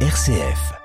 [0.00, 0.76] RCF.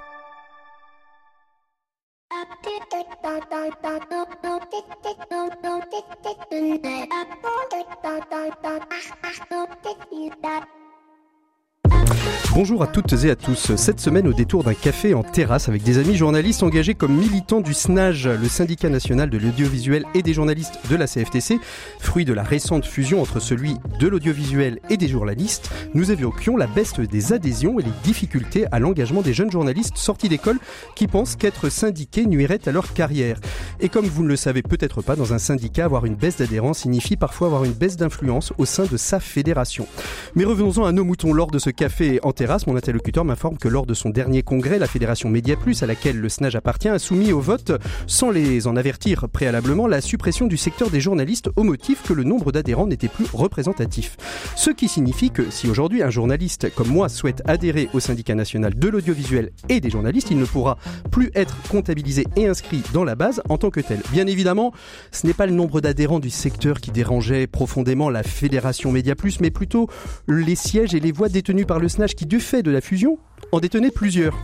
[12.53, 13.77] Bonjour à toutes et à tous.
[13.77, 17.61] Cette semaine, au détour d'un café en terrasse avec des amis journalistes engagés comme militants
[17.61, 21.59] du SNAJ, le syndicat national de l'audiovisuel et des journalistes de la CFTC,
[21.99, 26.67] fruit de la récente fusion entre celui de l'audiovisuel et des journalistes, nous évoquions la
[26.67, 30.59] baisse des adhésions et les difficultés à l'engagement des jeunes journalistes sortis d'école
[30.93, 33.39] qui pensent qu'être syndiqués nuirait à leur carrière.
[33.79, 36.73] Et comme vous ne le savez peut-être pas, dans un syndicat, avoir une baisse d'adhérents
[36.73, 39.87] signifie parfois avoir une baisse d'influence au sein de sa fédération.
[40.35, 43.67] Mais revenons-en à nos moutons lors de ce café en terrasse, mon interlocuteur m'informe que
[43.67, 46.97] lors de son dernier congrès, la fédération Média Plus, à laquelle le SNAJ appartient, a
[46.97, 47.71] soumis au vote,
[48.07, 52.23] sans les en avertir préalablement, la suppression du secteur des journalistes au motif que le
[52.23, 54.17] nombre d'adhérents n'était plus représentatif.
[54.55, 58.73] Ce qui signifie que si aujourd'hui un journaliste comme moi souhaite adhérer au syndicat national
[58.73, 60.77] de l'audiovisuel et des journalistes, il ne pourra
[61.11, 63.99] plus être comptabilisé et inscrit dans la base en tant que tel.
[64.11, 64.73] Bien évidemment,
[65.11, 69.39] ce n'est pas le nombre d'adhérents du secteur qui dérangeait profondément la fédération Média Plus,
[69.41, 69.87] mais plutôt
[70.27, 73.19] les sièges et les voix détenues par le SNAJ qui du fait de la fusion,
[73.51, 74.37] en détenait plusieurs.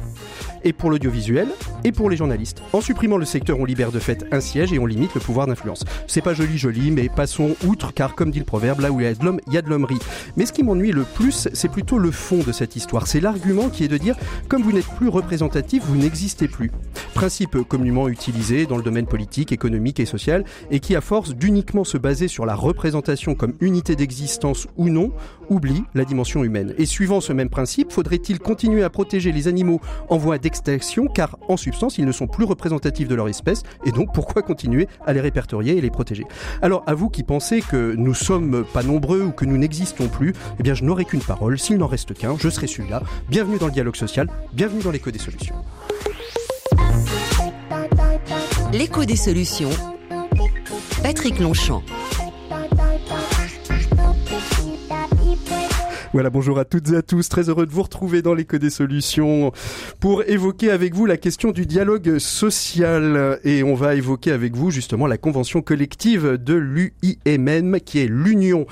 [0.64, 1.48] Et pour l'audiovisuel,
[1.84, 2.62] et pour les journalistes.
[2.74, 5.48] En supprimant le secteur, on libère de fait un siège et on limite le pouvoir
[5.48, 5.86] d'influence.
[6.08, 9.04] C'est pas joli, joli, mais passons outre, car comme dit le proverbe, là où il
[9.04, 10.00] y a de l'homme, il y a de l'hommerie.
[10.36, 13.08] Mais ce qui m'ennuie le plus, c'est plutôt le fond de cette histoire.
[13.08, 14.16] C'est l'argument qui est de dire,
[14.50, 16.72] comme vous n'êtes plus représentatif, vous n'existez plus.
[17.14, 21.84] Principe communément utilisé dans le domaine politique, économique et social, et qui, à force d'uniquement
[21.84, 25.12] se baser sur la représentation comme unité d'existence ou non,
[25.50, 26.74] oublie la dimension humaine.
[26.78, 31.38] Et suivant ce même principe, faudrait-il continuer à protéger les animaux en voie d'extinction, car
[31.48, 35.14] en substance, ils ne sont plus représentatifs de leur espèce, et donc pourquoi continuer à
[35.14, 36.24] les répertorier et les protéger?
[36.64, 40.34] Alors, à vous qui pensez que nous sommes pas nombreux ou que nous n'existons plus,
[40.60, 41.60] eh bien, je n'aurai qu'une parole.
[41.60, 43.04] S'il n'en reste qu'un, je serai celui-là.
[43.30, 45.54] Bienvenue dans le dialogue social, bienvenue dans l'écho des solutions.
[48.74, 49.70] L'écho des solutions.
[51.04, 51.84] Patrick Longchamp.
[56.14, 57.28] Voilà, bonjour à toutes et à tous.
[57.28, 59.52] Très heureux de vous retrouver dans l'écho des solutions
[60.00, 63.40] pour évoquer avec vous la question du dialogue social.
[63.44, 68.68] Et on va évoquer avec vous justement la convention collective de l'UIMM qui est l'Union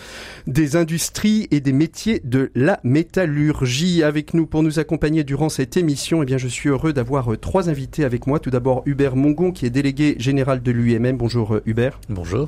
[0.47, 4.01] des industries et des métiers de la métallurgie.
[4.01, 7.69] Avec nous pour nous accompagner durant cette émission, eh bien, je suis heureux d'avoir trois
[7.69, 8.39] invités avec moi.
[8.39, 11.17] Tout d'abord, Hubert Mongon qui est délégué général de l'UIMM.
[11.17, 11.99] Bonjour Hubert.
[12.07, 12.47] Bonjour.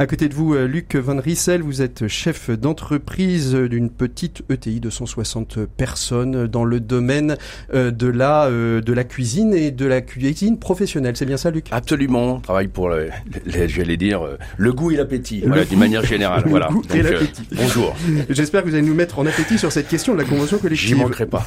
[0.00, 4.90] À côté de vous, Luc Van Riesel, vous êtes chef d'entreprise d'une petite ETI de
[4.90, 7.36] 160 personnes dans le domaine
[7.72, 11.16] euh, de la euh, de la cuisine et de la cuisine professionnelle.
[11.16, 11.66] C'est bien ça, Luc?
[11.70, 12.36] Absolument.
[12.36, 13.10] On travaille pour, le,
[13.46, 16.44] j'allais dire, euh, le goût et l'appétit, voilà, d'une manière générale.
[16.46, 16.68] voilà.
[16.68, 17.42] Goût et l'appétit.
[17.54, 17.94] bonjour.
[18.30, 20.88] J'espère que vous allez nous mettre en appétit sur cette question de la convention collective.
[20.88, 21.46] J'y manquerai pas.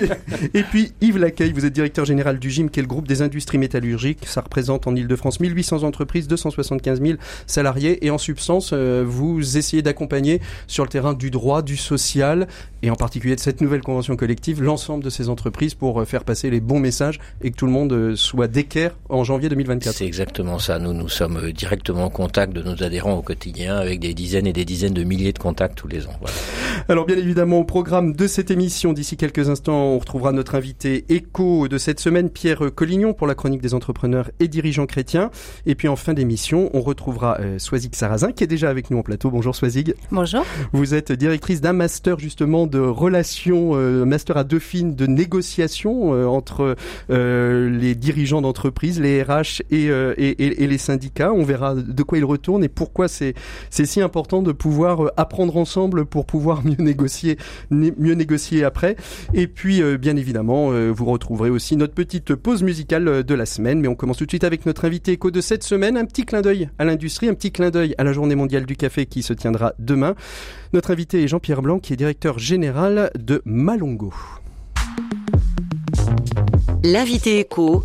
[0.54, 3.22] et puis Yves Lacaille, vous êtes directeur général du GIM, qui est le groupe des
[3.22, 4.26] industries métallurgiques.
[4.26, 10.40] Ça représente en Ile-de-France 1800 entreprises, 275 000 salariés, et en substance, vous essayez d'accompagner
[10.66, 12.07] sur le terrain du droit, du social
[12.82, 16.24] et en particulier de cette nouvelle convention collective, l'ensemble de ces entreprises pour euh, faire
[16.24, 19.96] passer les bons messages et que tout le monde euh, soit d'équerre en janvier 2024.
[19.96, 20.78] C'est exactement ça.
[20.78, 24.46] Nous, nous sommes euh, directement en contact de nos adhérents au quotidien avec des dizaines
[24.46, 26.18] et des dizaines de milliers de contacts tous les ans.
[26.88, 31.04] Alors bien évidemment, au programme de cette émission, d'ici quelques instants, on retrouvera notre invité
[31.08, 35.30] écho de cette semaine, Pierre Collignon, pour la chronique des entrepreneurs et dirigeants chrétiens.
[35.66, 38.98] Et puis en fin d'émission, on retrouvera euh, Swazig Sarrazin, qui est déjà avec nous
[38.98, 39.30] en plateau.
[39.30, 39.94] Bonjour Swazig.
[40.10, 40.44] Bonjour.
[40.72, 46.26] Vous êtes directrice d'un master justement de relations, euh, master à Dauphine de négociation euh,
[46.26, 46.76] entre
[47.10, 51.32] euh, les dirigeants d'entreprise, les RH et, et, et, les syndicats.
[51.32, 53.34] On verra de quoi il retourne et pourquoi c'est
[53.70, 57.36] si important de pouvoir apprendre ensemble pour pouvoir mieux négocier,
[57.72, 58.94] mieux négocier après.
[59.34, 63.80] Et puis bien évidemment, vous retrouverez aussi notre petite pause musicale de la semaine.
[63.80, 65.96] Mais on commence tout de suite avec notre invité éco de cette semaine.
[65.96, 68.76] Un petit clin d'œil à l'industrie, un petit clin d'œil à la Journée mondiale du
[68.76, 70.14] café qui se tiendra demain.
[70.72, 74.12] Notre invité est Jean-Pierre Blanc, qui est directeur général de Malongo.
[76.84, 77.84] L'invité éco,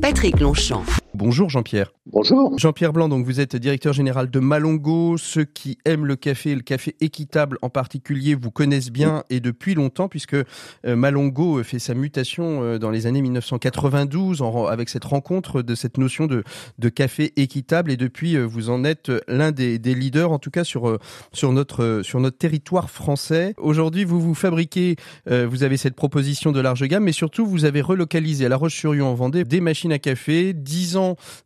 [0.00, 0.84] Patrick Longchamp.
[1.14, 1.92] Bonjour Jean-Pierre.
[2.06, 2.58] Bonjour.
[2.58, 5.16] Jean-Pierre Blanc, donc vous êtes directeur général de Malongo.
[5.16, 9.74] Ceux qui aiment le café, le café équitable en particulier, vous connaissent bien et depuis
[9.74, 10.44] longtemps puisque euh,
[10.84, 16.26] Malongo fait sa mutation euh, dans les années 1992 avec cette rencontre de cette notion
[16.26, 16.44] de,
[16.78, 20.50] de café équitable et depuis euh, vous en êtes l'un des, des, leaders en tout
[20.50, 20.98] cas sur
[21.32, 23.54] sur notre sur notre territoire français.
[23.56, 24.96] Aujourd'hui, vous vous fabriquez,
[25.26, 29.06] vous avez cette proposition de large gamme, mais surtout vous avez relocalisé à La Roche-sur-Yon
[29.06, 30.97] en Vendée des machines à café, 10 ans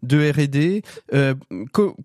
[0.03, 0.83] de R&D.
[1.13, 1.35] Euh,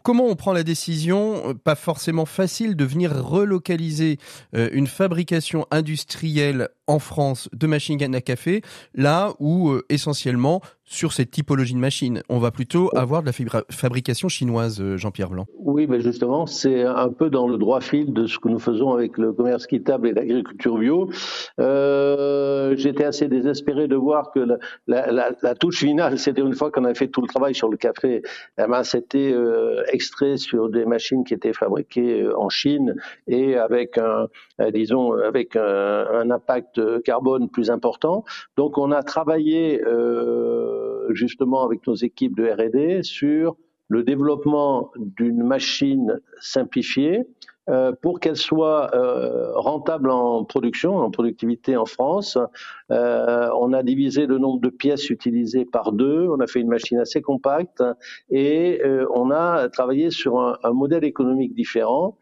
[0.04, 4.18] comment on prend la décision, euh, pas forcément facile, de venir relocaliser
[4.56, 8.62] euh, une fabrication industrielle en France de machines à café,
[8.96, 12.24] là où essentiellement sur cette typologie de machines.
[12.30, 13.34] On va plutôt avoir de la
[13.70, 15.46] fabrication chinoise, euh, Jean-Pierre Blanc.
[15.60, 18.94] Oui, mais justement, c'est un peu dans le droit fil de ce que nous faisons
[18.94, 21.10] avec le commerce équitable et l'agriculture bio.
[21.60, 24.58] Euh, J'étais assez désespéré de voir que la,
[24.88, 27.70] la, la, la touche finale, c'était une fois qu'on avait fait tout le travail sur
[27.70, 28.22] le café,
[28.58, 32.96] eh ben, c'était euh, extrait sur des machines qui étaient fabriquées euh, en Chine
[33.28, 34.28] et avec un,
[34.62, 38.24] euh, disons, avec un, un, impact carbone plus important.
[38.56, 43.56] Donc, on a travaillé euh, justement avec nos équipes de R&D sur
[43.90, 47.26] le développement d'une machine simplifiée
[47.70, 52.38] euh, pour qu'elle soit euh, rentable en production, en productivité en France.
[52.92, 56.70] Euh, on a divisé le nombre de pièces utilisées par deux, on a fait une
[56.70, 57.84] machine assez compacte
[58.30, 58.82] et
[59.14, 62.18] on a travaillé sur un, un modèle économique différent,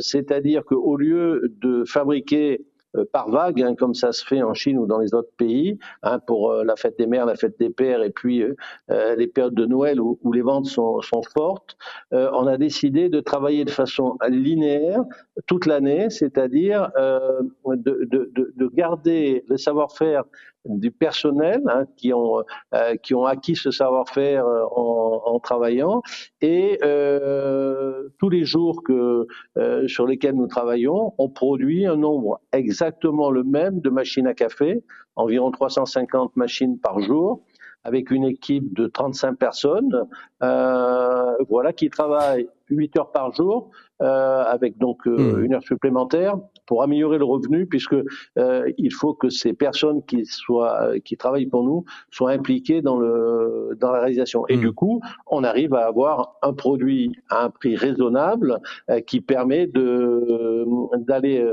[0.00, 2.71] c'est-à-dire qu'au lieu de fabriquer euh,
[3.12, 6.18] par vague, hein, comme ça se fait en Chine ou dans les autres pays, hein,
[6.18, 9.54] pour euh, la fête des mères, la fête des pères, et puis euh, les périodes
[9.54, 11.76] de Noël où, où les ventes sont, sont fortes.
[12.10, 15.02] on a décidé de travailler de façon linéaire
[15.46, 20.24] toute l'année, c'est-à-dire de, de, de, garder le savoir-faire
[20.64, 22.42] du personnel hein, qui ont
[22.74, 26.02] euh, qui ont acquis ce savoir-faire euh, en, en, travaillant.
[26.40, 29.26] Et euh, tous les jours que
[29.58, 34.34] euh, sur lesquels nous travaillons, on produit un nombre exactement le même de machines à
[34.34, 34.84] café,
[35.16, 37.42] environ 350 machines par jour
[37.84, 40.06] avec une équipe de 35 personnes,
[40.42, 43.70] euh, voilà, qui travaillent 8 heures par jour,
[44.02, 45.44] avec donc euh, hmm.
[45.44, 47.96] une heure supplémentaire pour améliorer le revenu, puisque
[48.38, 52.96] euh, il faut que ces personnes qui soient qui travaillent pour nous soient impliquées dans
[52.98, 54.44] le dans la réalisation.
[54.48, 54.60] Et hmm.
[54.60, 58.58] du coup, on arrive à avoir un produit à un prix raisonnable
[59.06, 60.64] qui permet de
[60.98, 61.52] d'aller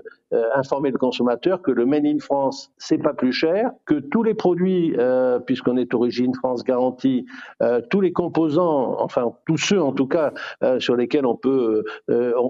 [0.53, 4.33] informer le consommateur que le Made in France c'est pas plus cher, que tous les
[4.33, 4.95] produits,
[5.45, 7.25] puisqu'on est origine France garantie,
[7.89, 10.33] tous les composants, enfin tous ceux en tout cas
[10.79, 11.83] sur lesquels on peut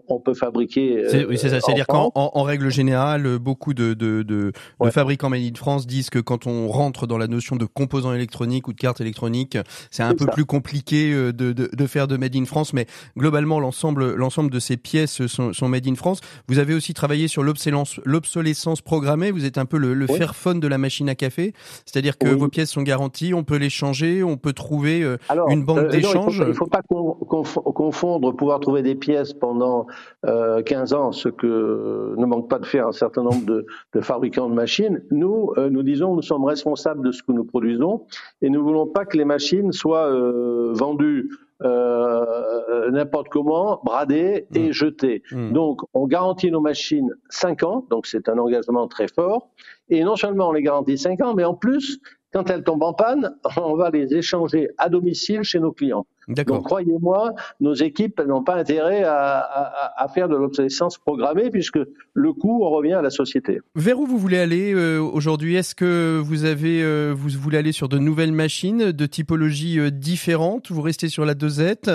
[0.07, 1.06] on, peut fabriquer.
[1.27, 1.59] oui, c'est ça.
[1.62, 4.51] C'est-à-dire qu'en en, règle générale, beaucoup de, de, de,
[4.81, 8.13] de fabricants Made in France disent que quand on rentre dans la notion de composants
[8.13, 9.57] électroniques ou de cartes électroniques,
[9.91, 12.74] c'est un peu plus compliqué euh, de, de, de, faire de Made in France.
[12.74, 12.86] Mais
[13.18, 16.21] globalement, l'ensemble, l'ensemble de ces pièces sont, sont Made in France.
[16.47, 19.31] Vous avez aussi travaillé sur l'obsolescence programmée.
[19.31, 21.53] Vous êtes un peu le, le Fairphone de la machine à café.
[21.85, 25.18] C'est-à-dire que vos pièces sont garanties, on peut les changer, on peut trouver euh,
[25.50, 26.38] une banque euh, d'échange.
[26.38, 29.78] Il ne faut, pas confondre pouvoir trouver des pièces pendant
[30.23, 34.01] 15 euh, ans, ce que ne manque pas de faire un certain nombre de, de
[34.01, 38.05] fabricants de machines, nous, euh, nous disons, nous sommes responsables de ce que nous produisons
[38.41, 41.29] et nous voulons pas que les machines soient euh, vendues
[41.61, 44.71] euh, n'importe comment, bradées et mmh.
[44.71, 45.23] jetées.
[45.31, 45.51] Mmh.
[45.51, 49.49] Donc, on garantit nos machines 5 ans, donc c'est un engagement très fort.
[49.89, 51.99] Et non seulement on les garantit 5 ans, mais en plus,
[52.31, 56.05] quand elles tombent en panne, on va les échanger à domicile chez nos clients.
[56.29, 61.79] Donc croyez-moi, nos équipes n'ont pas intérêt à, à, à faire de l'obsolescence programmée puisque
[62.13, 63.59] le coût revient à la société.
[63.75, 65.55] Vers où vous voulez aller euh, aujourd'hui?
[65.55, 69.89] Est-ce que vous avez euh, vous voulez aller sur de nouvelles machines de typologie euh,
[69.89, 70.71] différentes?
[70.71, 71.89] Vous restez sur la dosette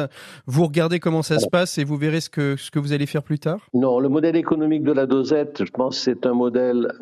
[0.47, 3.07] Vous regardez comment ça se passe et vous verrez ce que ce que vous allez
[3.07, 3.69] faire plus tard?
[3.73, 6.93] Non, le modèle économique de la dosette, je pense, c'est un modèle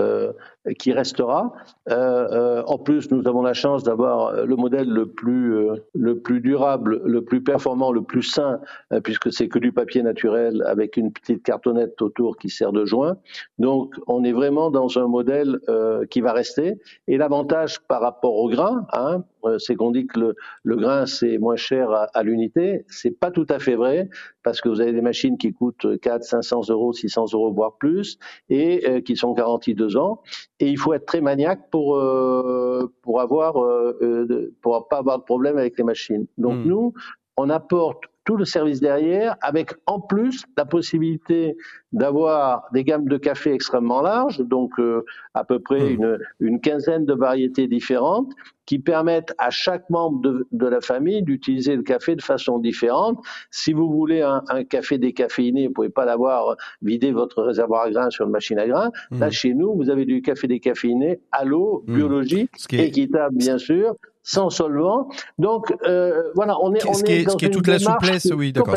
[0.79, 1.53] qui restera.
[1.89, 5.57] en plus, nous avons la chance d'avoir le modèle le plus
[5.95, 8.61] le plus durable, le plus performant, le plus sain,
[8.93, 12.85] euh, puisque c'est que du papier naturel avec une petite cartonnette autour qui sert de
[12.85, 13.17] joint.
[13.59, 16.81] Donc, on est vraiment dans un modèle euh, qui va rester.
[17.09, 21.07] Et l'avantage par rapport au grain, hein, euh, c'est qu'on dit que le, le grain
[21.07, 22.85] c'est moins cher à, à l'unité.
[22.89, 24.09] C'est pas tout à fait vrai
[24.43, 28.19] parce que vous avez des machines qui coûtent 4, 500 euros, 600 euros voire plus
[28.49, 30.23] et euh, qui sont garanties deux ans.
[30.61, 35.25] Et il faut être très maniaque pour euh, pour avoir euh, pour pas avoir de
[35.25, 36.27] problème avec les machines.
[36.39, 36.69] Donc hmm.
[36.69, 36.95] nous
[37.37, 41.57] on apporte tout le service derrière, avec en plus la possibilité
[41.93, 45.95] d'avoir des gammes de café extrêmement larges, donc euh, à peu près hmm.
[45.95, 48.33] une, une, quinzaine de variétés différentes,
[48.65, 53.19] qui permettent à chaque membre de, de la famille d'utiliser le café de façon différente.
[53.51, 57.91] Si vous voulez un, un café décaféiné, vous pouvez pas l'avoir vidé votre réservoir à
[57.91, 58.91] grains sur une machine à grains.
[59.11, 59.33] Là, hmm.
[59.33, 61.95] chez nous, vous avez du café décaféiné à l'eau, hmm.
[61.95, 65.09] biologique, équitable bien sûr, sans solvant.
[65.39, 68.31] Donc euh, voilà, on est, on ce qui est, ce qui est toute la souplesse,
[68.35, 68.77] oui, d'accord.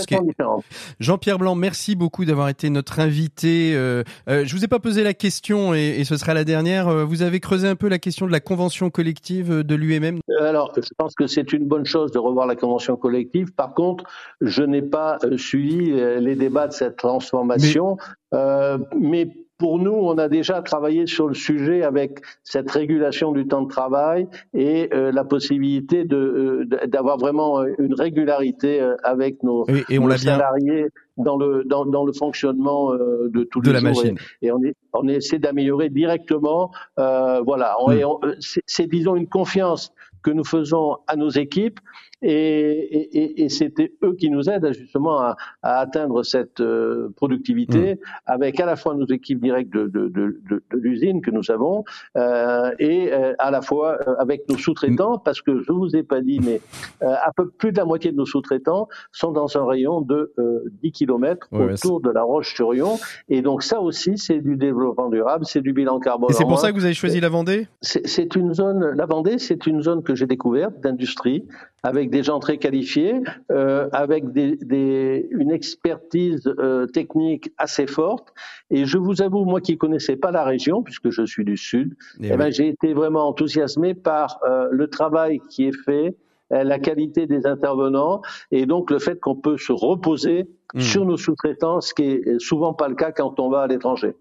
[1.00, 3.74] Jean-Pierre Blanc, merci beaucoup d'avoir été notre invité.
[3.76, 6.88] Euh, euh, je vous ai pas posé la question et, et, ce sera la dernière.
[6.88, 10.20] Euh, vous avez creusé un peu la question de la convention collective de l'UMM.
[10.40, 13.54] Alors, je pense que c'est une bonne chose de revoir la convention collective.
[13.54, 14.04] Par contre,
[14.42, 17.98] je n'ai pas suivi les débats de cette transformation,
[18.32, 23.48] mais, mais pour nous, on a déjà travaillé sur le sujet avec cette régulation du
[23.48, 30.00] temps de travail et euh, la possibilité de d'avoir vraiment une régularité avec nos, et,
[30.00, 34.18] on salariés dans le dans, dans, le fonctionnement de tous de les la machine.
[34.42, 36.72] Et, on, est, on essaie d'améliorer directement.
[36.98, 38.34] voilà, hmm.
[38.40, 39.94] c'est disons une confiance
[40.26, 41.80] que nous faisons à nos équipes
[42.22, 47.96] et, et, et c'était eux qui nous aident justement à, à atteindre cette euh, productivité
[47.96, 47.98] mmh.
[48.26, 51.84] avec à la fois nos équipes directes de, de, de, de l'usine que nous avons
[52.18, 56.04] euh, et euh, à la fois euh, avec nos sous-traitants parce que je vous ai
[56.04, 56.62] pas dit mais
[57.02, 60.34] à peu plus de la moitié de nos sous-traitants sont dans un rayon de
[60.82, 62.98] 10 km autour de la Roche-sur-Yon
[63.30, 66.30] et donc ça aussi c'est du développement durable, c'est du bilan carbone.
[66.32, 67.68] Et c'est pour ça que vous avez choisi la Vendée?
[67.82, 71.46] C'est une zone, la Vendée, c'est une zone que j'ai découverte d'industrie
[71.86, 78.34] avec des gens très qualifiés, euh, avec des, des, une expertise euh, technique assez forte.
[78.72, 81.96] Et je vous avoue, moi qui connaissais pas la région, puisque je suis du Sud,
[82.22, 86.16] eh, eh ben, j'ai été vraiment enthousiasmé par euh, le travail qui est fait,
[86.52, 90.80] euh, la qualité des intervenants et donc le fait qu'on peut se reposer hmm.
[90.80, 94.16] sur nos sous-traitants, ce qui est souvent pas le cas quand on va à l'étranger.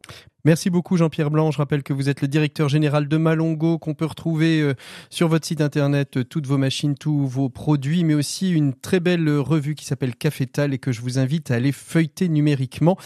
[0.47, 1.51] Merci beaucoup Jean-Pierre Blanc.
[1.51, 4.75] Je rappelle que vous êtes le directeur général de Malongo, qu'on peut retrouver euh,
[5.09, 9.01] sur votre site internet euh, toutes vos machines, tous vos produits, mais aussi une très
[9.01, 12.99] belle revue qui s'appelle Cafétal et que je vous invite à aller feuilleter numériquement.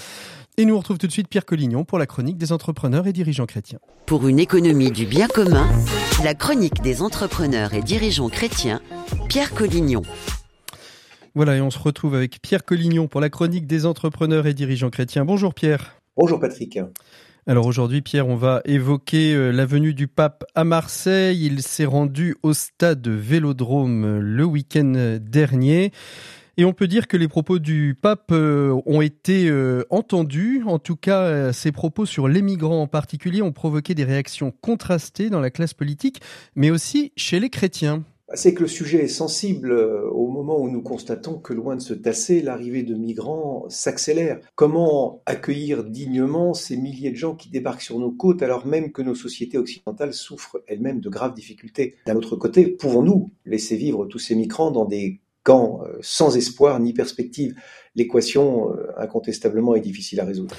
[0.57, 3.12] Et nous on retrouve tout de suite Pierre Collignon pour la chronique des entrepreneurs et
[3.12, 3.78] dirigeants chrétiens.
[4.07, 5.68] Pour une économie du bien commun,
[6.25, 8.80] la chronique des entrepreneurs et dirigeants chrétiens,
[9.28, 10.02] Pierre Collignon.
[11.37, 14.90] Voilà, et on se retrouve avec Pierre Collignon pour la chronique des entrepreneurs et dirigeants
[14.90, 15.25] chrétiens.
[15.25, 16.00] Bonjour Pierre.
[16.16, 16.80] Bonjour Patrick.
[17.50, 21.47] Alors aujourd'hui, Pierre, on va évoquer euh, la venue du pape à Marseille.
[21.47, 25.90] Il s'est rendu au stade Vélodrome euh, le week-end dernier.
[26.59, 29.50] Et on peut dire que les propos du pape euh, ont été
[29.88, 30.62] entendus.
[30.67, 35.31] En tout cas, ces propos sur les migrants en particulier ont provoqué des réactions contrastées
[35.31, 36.21] dans la classe politique,
[36.55, 38.05] mais aussi chez les chrétiens
[38.35, 41.81] c'est que le sujet est sensible euh, au moment où nous constatons que loin de
[41.81, 44.41] se tasser, l'arrivée de migrants s'accélère.
[44.55, 49.03] Comment accueillir dignement ces milliers de gens qui débarquent sur nos côtes alors même que
[49.03, 51.97] nos sociétés occidentales souffrent elles-mêmes de graves difficultés?
[52.07, 56.81] D'un autre côté, pouvons-nous laisser vivre tous ces migrants dans des camps euh, sans espoir
[56.81, 57.55] ni perspective?
[57.95, 60.55] L'équation, euh, incontestablement, est difficile à résoudre.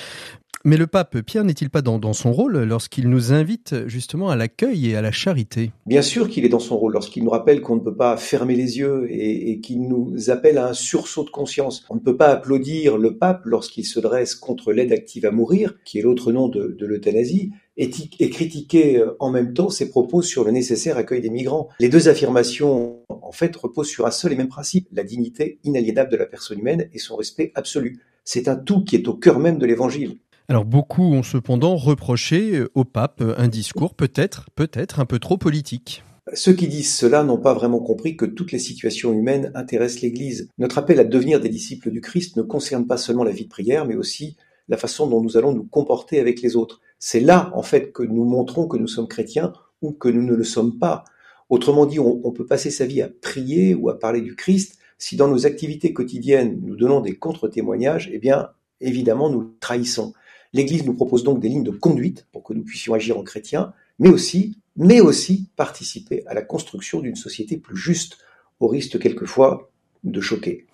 [0.66, 4.89] Mais le pape Pierre n'est-il pas dans, son rôle lorsqu'il nous invite justement à l'accueil
[4.89, 5.72] et à la charité?
[5.86, 8.58] Bien sûr qu'il est dans son rôle lorsqu'il nous rappelle qu'on ne peut pas fermer
[8.58, 11.86] les yeux et, qu'il nous appelle à un sursaut de conscience.
[11.89, 15.75] On ne peut pas applaudir le pape lorsqu'il se dresse contre l'aide active à mourir,
[15.86, 20.44] qui est l'autre nom de, l'euthanasie, et, critiquer euh, en même temps ses propos sur
[20.44, 21.70] le nécessaire accueil des migrants.
[21.80, 26.12] Les deux affirmations, en fait, reposent sur un seul et même principe, la dignité inaliénable
[26.12, 28.01] de la personne humaine et son respect absolu.
[28.25, 30.18] C'est un tout qui est au cœur même de l'évangile.
[30.50, 35.38] Alors beaucoup ont cependant reproché euh, au pape un discours peut-être, peut-être un peu trop
[35.38, 36.03] politique.
[36.34, 40.50] Ceux qui disent cela n'ont pas vraiment compris que toutes les situations humaines intéressent l'Église.
[40.58, 43.50] Notre appel à devenir des disciples du Christ ne concerne pas seulement la vie de
[43.50, 44.38] prière, mais aussi
[44.70, 46.82] la façon dont nous allons nous comporter avec les autres.
[46.98, 49.53] C'est là, en fait, que nous montrons que nous sommes chrétiens
[49.84, 51.03] ou que nous ne le sommes pas.
[51.50, 54.79] Autrement dit, on, on peut passer sa vie à prier ou à parler du Christ.
[54.98, 58.50] Si dans nos activités quotidiennes, nous donnons des contre-témoignages, eh bien,
[58.82, 60.13] évidemment, nous trahissons.
[60.53, 63.74] L'Église nous propose donc des lignes de conduite pour que nous puissions agir en chrétiens,
[64.00, 68.18] mais aussi, mais aussi participer à la construction d'une société plus juste,
[68.60, 69.70] au risque quelquefois
[70.03, 70.65] de choquer.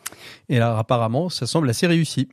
[0.49, 2.29] Et alors apparemment, ça semble assez réussi.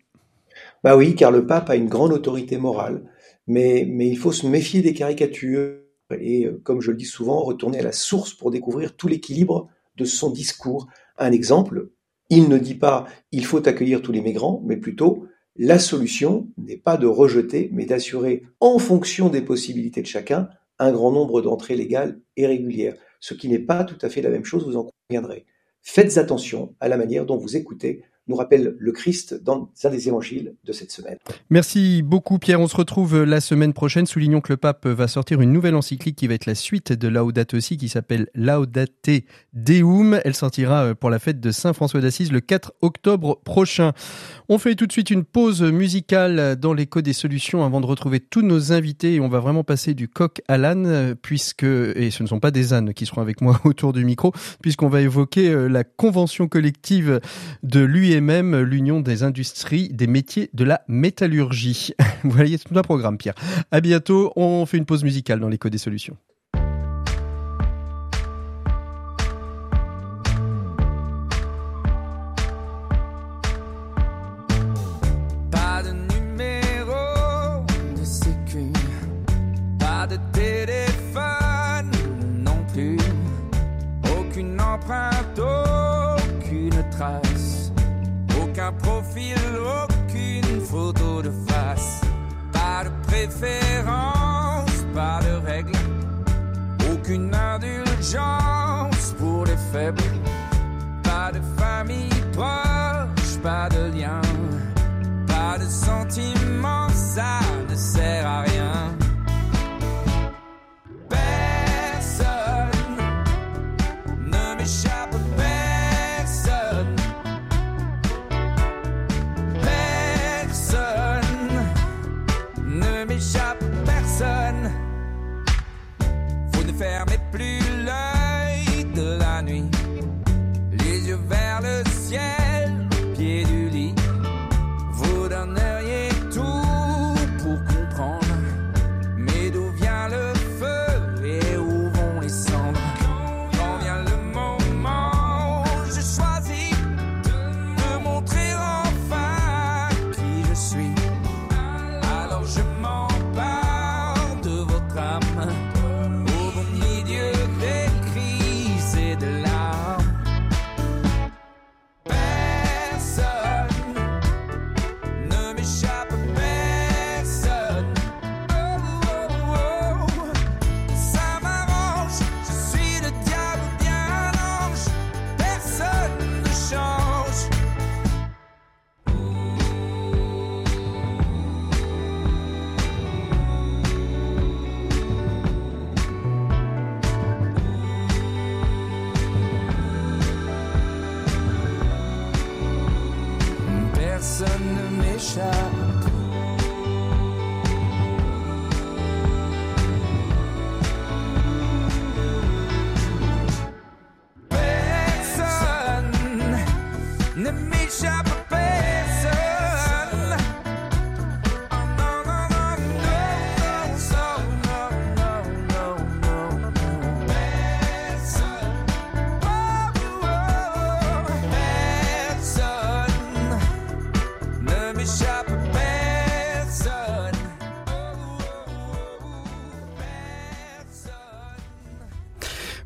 [0.85, 3.03] Bah oui, car le pape a une grande autorité morale,
[3.47, 5.79] mais, mais il faut se méfier des caricatures
[6.11, 9.69] et, euh, comme je le dis souvent, retourner à la source pour découvrir tout l'équilibre
[9.97, 10.89] de son discours.
[11.19, 11.91] Un exemple,
[12.29, 16.77] il ne dit pas il faut accueillir tous les migrants, mais plutôt la solution n'est
[16.77, 21.77] pas de rejeter, mais d'assurer, en fonction des possibilités de chacun, un grand nombre d'entrées
[21.77, 24.91] légales et régulières, ce qui n'est pas tout à fait la même chose, vous en
[25.09, 25.47] conviendrez.
[25.83, 30.09] Faites attention à la manière dont vous écoutez nous rappelle le Christ dans un des
[30.09, 31.19] évangiles de cette semaine.
[31.51, 32.61] Merci beaucoup Pierre.
[32.61, 34.07] On se retrouve la semaine prochaine.
[34.07, 37.09] Soulignons que le pape va sortir une nouvelle encyclique qui va être la suite de
[37.09, 39.11] Laudate aussi, qui s'appelle Laudate
[39.53, 40.19] Deum.
[40.25, 43.93] Elle sortira euh, pour la fête de Saint François d'Assise le 4 octobre prochain.
[44.49, 48.21] On fait tout de suite une pause musicale dans l'écho des solutions avant de retrouver
[48.21, 49.21] tous nos invités.
[49.21, 52.73] On va vraiment passer du coq à l'âne, puisque, et ce ne sont pas des
[52.73, 57.21] ânes qui seront avec moi autour du micro, puisqu'on va évoquer euh, la convention collective
[57.63, 61.93] de et même l'Union des industries des métiers de la métallurgie.
[62.25, 63.35] Vous voyez, tout un programme, Pierre.
[63.71, 64.33] À bientôt.
[64.37, 66.17] On fait une pause musicale dans l'écho des solutions.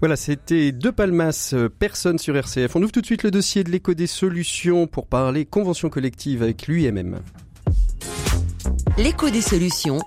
[0.06, 2.76] Voilà, c'était De Palmas, euh, personne sur RCF.
[2.76, 6.44] On ouvre tout de suite le dossier de l'écho des solutions pour parler convention collective
[6.44, 7.18] avec l'UIMM.
[8.98, 9.98] L'écho des solutions.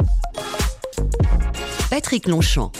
[1.89, 2.71] Patrick Longchamp.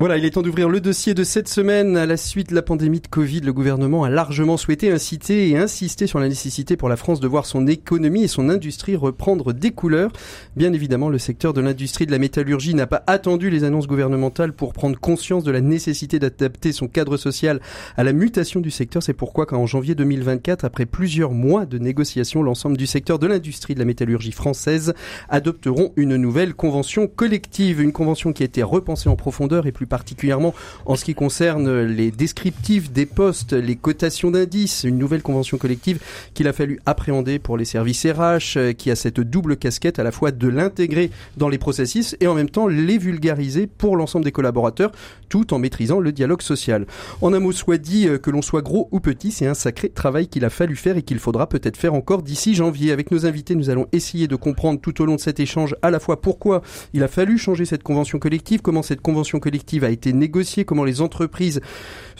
[0.00, 1.94] Voilà, il est temps d'ouvrir le dossier de cette semaine.
[1.98, 5.58] À la suite de la pandémie de Covid, le gouvernement a largement souhaité inciter et
[5.58, 9.52] insister sur la nécessité pour la France de voir son économie et son industrie reprendre
[9.52, 10.10] des couleurs.
[10.56, 14.54] Bien évidemment, le secteur de l'industrie de la métallurgie n'a pas attendu les annonces gouvernementales
[14.54, 17.60] pour prendre conscience de la nécessité d'adapter son cadre social
[17.98, 19.02] à la mutation du secteur.
[19.02, 23.74] C'est pourquoi qu'en janvier 2024, après plusieurs mois de négociations, l'ensemble du secteur de l'industrie
[23.74, 24.94] de la métallurgie française
[25.28, 27.82] adopteront une nouvelle convention collective.
[27.82, 30.54] Une convention qui a été repensée en profondeur et plus particulièrement
[30.86, 35.98] en ce qui concerne les descriptifs des postes, les cotations d'indices, une nouvelle convention collective
[36.32, 40.02] qu'il a fallu appréhender pour les services RH, euh, qui a cette double casquette à
[40.02, 44.24] la fois de l'intégrer dans les processus et en même temps les vulgariser pour l'ensemble
[44.24, 44.92] des collaborateurs,
[45.28, 46.86] tout en maîtrisant le dialogue social.
[47.20, 49.88] En un mot soit dit, euh, que l'on soit gros ou petit, c'est un sacré
[49.88, 52.92] travail qu'il a fallu faire et qu'il faudra peut-être faire encore d'ici janvier.
[52.92, 55.90] Avec nos invités, nous allons essayer de comprendre tout au long de cet échange à
[55.90, 59.90] la fois pourquoi il a fallu changer cette convention collective, comment cette convention collective a
[59.90, 61.60] été négociée, comment les entreprises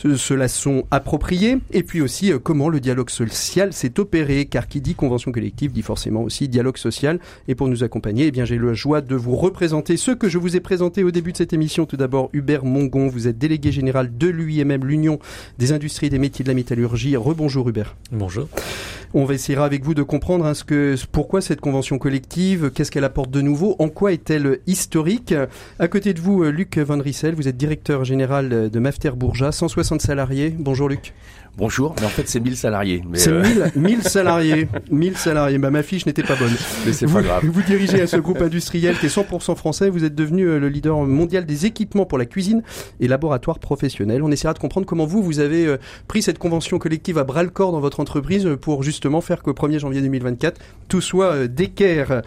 [0.01, 4.45] se, se la sont appropriées, et puis aussi euh, comment le dialogue social s'est opéré,
[4.45, 7.19] car qui dit convention collective dit forcément aussi dialogue social.
[7.47, 10.37] Et pour nous accompagner, eh bien j'ai la joie de vous représenter ceux que je
[10.37, 11.85] vous ai présentés au début de cette émission.
[11.85, 15.19] Tout d'abord, Hubert Mongon, vous êtes délégué général de l'UIMM, l'Union
[15.59, 17.15] des industries et des métiers de la métallurgie.
[17.15, 17.95] Rebonjour Hubert.
[18.11, 18.47] Bonjour.
[19.13, 22.89] On va essayer avec vous de comprendre hein, ce que, pourquoi cette convention collective, qu'est-ce
[22.91, 25.35] qu'elle apporte de nouveau, en quoi est-elle historique.
[25.79, 29.51] À côté de vous, euh, Luc Van Rissel, vous êtes directeur général de Mafter Bourja,
[29.51, 30.55] 160 salariés.
[30.57, 31.13] Bonjour Luc.
[31.57, 33.03] Bonjour, mais en fait c'est 1000 salariés.
[33.13, 34.67] C'est euh, 1000, 1000 salariés.
[34.89, 35.57] 1000 salariés.
[35.57, 36.53] Bah, ma fiche n'était pas bonne.
[36.85, 37.45] mais c'est pas grave.
[37.45, 39.89] vous dirigez à ce groupe industriel qui est 100% français.
[39.89, 42.63] Vous êtes devenu euh, le leader mondial des équipements pour la cuisine
[43.01, 44.23] et laboratoires professionnels.
[44.23, 45.77] On essaiera de comprendre comment vous, vous avez euh,
[46.07, 49.43] pris cette convention collective à bras le corps dans votre entreprise euh, pour justement faire
[49.43, 52.21] qu'au 1er janvier 2024, tout soit euh, d'équerre.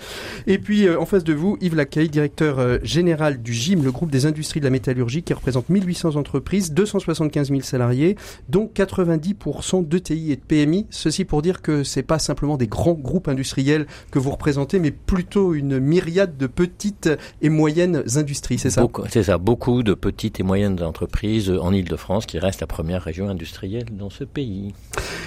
[0.46, 3.92] Et puis, euh, en face de vous, Yves Lacaille, directeur euh, général du GIM, le
[3.92, 8.17] groupe des industries de la métallurgie métallurgie qui représente 1800 entreprises, 275 000 salariés,
[8.49, 10.87] dont 90% d'ETI et de PMI.
[10.90, 14.90] Ceci pour dire que c'est pas simplement des grands groupes industriels que vous représentez, mais
[14.90, 17.11] plutôt une myriade de petites
[17.43, 18.87] et moyennes industries, c'est ça?
[19.11, 23.29] C'est ça, beaucoup de petites et moyennes entreprises en Ile-de-France qui reste la première région
[23.29, 24.73] industrielle dans ce pays.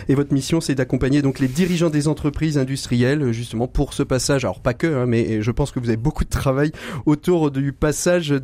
[0.09, 4.45] Et votre mission, c'est d'accompagner donc les dirigeants des entreprises industrielles, justement pour ce passage.
[4.45, 6.71] Alors pas que, hein, mais je pense que vous avez beaucoup de travail
[7.05, 8.39] autour du passage d'une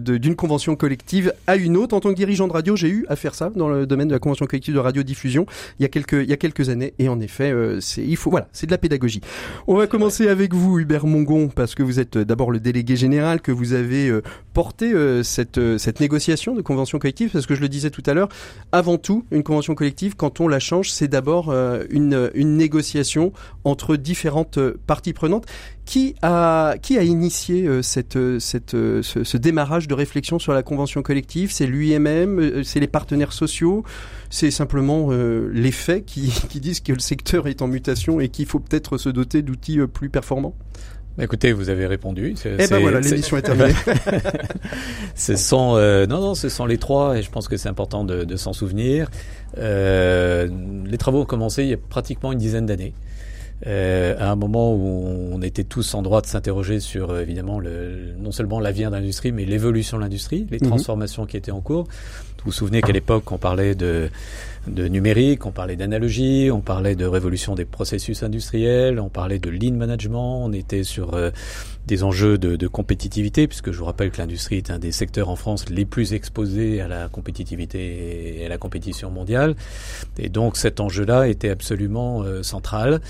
[0.00, 1.94] de, convention collective à une autre.
[1.94, 4.18] En tant que dirigeant de radio, j'ai eu à ça dans le domaine de la
[4.18, 5.46] convention collective de radiodiffusion
[5.78, 6.94] il y a quelques il y a quelques années.
[6.98, 9.20] Et en effet, euh, c'est il faut voilà, c'est de la pédagogie.
[9.66, 13.40] On va commencer avec vous, Hubert Mongon, parce que vous êtes d'abord le délégué général,
[13.40, 17.60] que vous avez euh, porté euh, cette cette négociation de convention collective, parce que je
[17.60, 18.28] le disais tout à l'heure,
[18.72, 21.54] avant tout, une convention collective, quand on la change, c'est d'abord
[21.90, 23.32] une une négociation
[23.64, 25.46] entre différentes parties prenantes.
[25.88, 30.52] Qui a, qui a initié euh, cette, euh, cette, euh, ce, démarrage de réflexion sur
[30.52, 31.50] la convention collective?
[31.50, 33.84] C'est lui-même C'est les partenaires sociaux?
[34.28, 38.44] C'est simplement les faits qui, qui disent que le secteur est en mutation et qu'il
[38.44, 40.54] faut peut-être se doter d'outils plus performants?
[41.16, 42.34] Bah, écoutez, vous avez répondu.
[42.44, 43.72] Eh ben voilà, l'émission est terminée.
[45.14, 45.72] ce sont
[46.06, 48.52] non non, ce sont les trois et je pense que c'est important de, de s'en
[48.52, 49.10] souvenir.
[49.56, 52.92] Les travaux ont commencé il y a pratiquement une dizaine d'années
[53.66, 57.58] euh, à un moment où on était tous en droit de s'interroger sur euh, évidemment
[57.58, 60.68] le, non seulement l'avenir de l'industrie, mais l'évolution de l'industrie, les mhm.
[60.68, 61.84] transformations qui étaient en cours.
[62.38, 64.08] Vous vous souvenez qu'à l'époque, on parlait de,
[64.68, 69.50] de numérique, on parlait d'analogie, on parlait de révolution des processus industriels, on parlait de
[69.50, 71.30] lean management, on était sur euh,
[71.86, 75.28] des enjeux de, de, compétitivité, puisque je vous rappelle que l'industrie est un des secteurs
[75.28, 79.56] en France les plus exposés à la compétitivité et à la compétition mondiale.
[80.18, 83.00] Et donc cet enjeu-là était absolument euh, central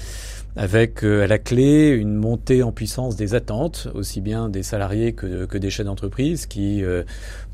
[0.58, 5.12] avec euh, à la clé une montée en puissance des attentes, aussi bien des salariés
[5.12, 7.04] que, que des chefs d'entreprise, qui, euh,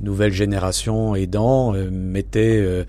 [0.01, 2.85] nouvelle génération aidant, euh, mettaient euh,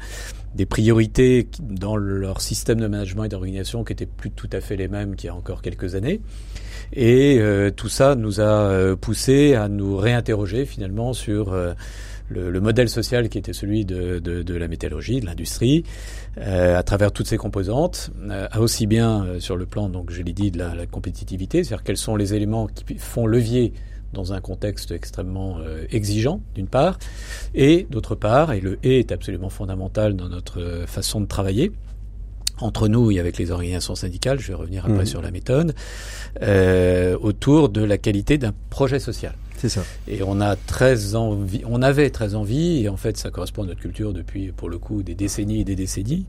[0.56, 4.78] des priorités dans leur système de management et d'organisation qui étaient plus tout à fait
[4.78, 6.21] les mêmes qu'il y a encore quelques années.
[6.93, 7.41] Et
[7.75, 11.54] tout ça nous a poussé à nous réinterroger finalement sur
[12.29, 15.83] le, le, modèle social qui était celui de, de, de la métallurgie, de l'industrie,
[16.38, 20.21] euh, à travers toutes ses composantes, euh, aussi bien euh, sur le plan, donc je
[20.21, 23.73] l'ai dit, de la, la compétitivité, c'est-à-dire quels sont les éléments qui font levier
[24.13, 26.97] dans un contexte extrêmement euh, exigeant, d'une part,
[27.53, 31.71] et d'autre part, et le et est absolument fondamental dans notre façon de travailler,
[32.59, 35.07] entre nous et avec les organisations syndicales, je vais revenir après mmh.
[35.07, 35.75] sur la méthode,
[36.41, 39.33] euh, autour de la qualité d'un projet social.
[39.65, 39.86] C'est ça.
[40.08, 43.65] Et on a très envie, on avait très envie, et en fait ça correspond à
[43.65, 46.28] notre culture depuis pour le coup des décennies et des décennies,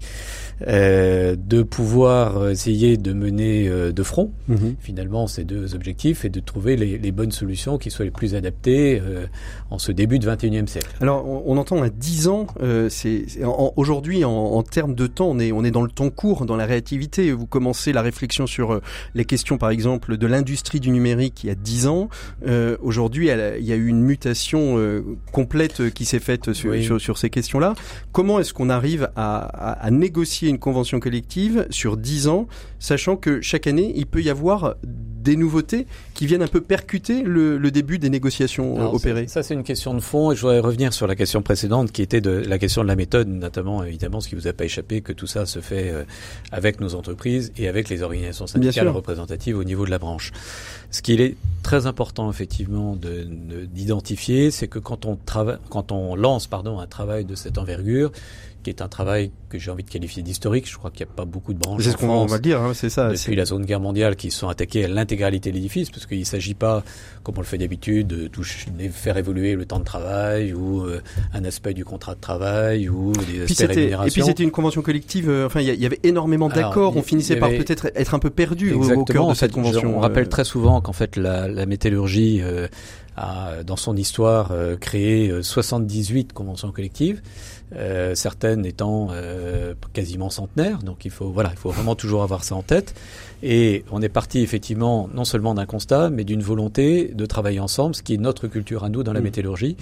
[0.66, 4.75] euh, de pouvoir essayer de mener euh, de front mm-hmm.
[4.81, 8.35] finalement ces deux objectifs et de trouver les, les, bonnes solutions qui soient les plus
[8.35, 9.27] adaptées euh,
[9.70, 10.96] en ce début de 21e siècle.
[11.03, 13.27] Alors on, on entend à 10 ans, euh, c'est
[13.77, 16.57] aujourd'hui en, en, termes de temps, on est, on est dans le temps court, dans
[16.57, 17.33] la réactivité.
[17.33, 18.81] Vous commencez la réflexion sur
[19.14, 22.09] les questions par exemple de l'industrie du numérique il y a 10 ans.
[22.46, 22.77] Euh,
[23.33, 27.19] aujourd'hui il y a eu une mutation euh, complète euh, qui s'est faite sur, sur,
[27.19, 27.75] ces questions-là.
[28.12, 32.47] Comment est-ce qu'on arrive à, à, négocier une convention collective sur 10 ans,
[32.79, 37.23] sachant que chaque année, il peut y avoir des nouveautés qui viennent un peu percuter
[37.23, 40.41] le, le début des négociations euh, opérées Ça, c'est une question de fond et je
[40.41, 43.83] voudrais revenir sur la question précédente qui était de la question de la méthode, notamment
[43.83, 45.93] évidemment ce qui vous a pas échappé, que tout ça se fait
[46.53, 50.33] avec nos entreprises et avec les organisations syndicales représentatives au niveau de la branche.
[50.93, 51.35] Ce qu'il est
[51.65, 55.19] très important effectivement d'identifier, c'est que quand on,
[55.69, 58.12] quand on lance pardon, un travail de cette envergure,
[58.66, 60.68] qui est un travail que j'ai envie de qualifier d'historique.
[60.68, 61.85] Je crois qu'il n'y a pas beaucoup de branches.
[61.85, 63.12] C'est ce qu'on va dire, hein, c'est ça.
[63.12, 66.24] Depuis la Seconde Guerre mondiale, qui sont attaquées à l'intégralité de l'édifice, parce qu'il ne
[66.24, 66.83] s'agit pas,
[67.22, 68.29] comme on le fait d'habitude, de
[68.90, 71.00] faire évoluer le temps de travail ou euh,
[71.33, 74.09] un aspect du contrat de travail ou des aspects rémunération.
[74.09, 75.31] Et puis c'était une convention collective.
[75.31, 76.96] Euh, enfin, il y, avait énormément d'accords.
[76.96, 79.96] On finissait par peut-être être un peu perdu au, cœur de cette convention.
[79.96, 80.29] on rappelle euh.
[80.29, 82.42] très souvent qu'en fait la, la métallurgie
[83.16, 87.22] a, dans son histoire, créé 78 conventions collectives.
[87.74, 90.85] Euh, certaines étant euh, quasiment centenaires.
[90.85, 92.94] Donc il faut voilà, il faut vraiment toujours avoir ça en tête.
[93.42, 97.96] Et on est parti effectivement non seulement d'un constat, mais d'une volonté de travailler ensemble,
[97.96, 99.24] ce qui est notre culture à nous dans la mmh.
[99.24, 99.76] métallurgie,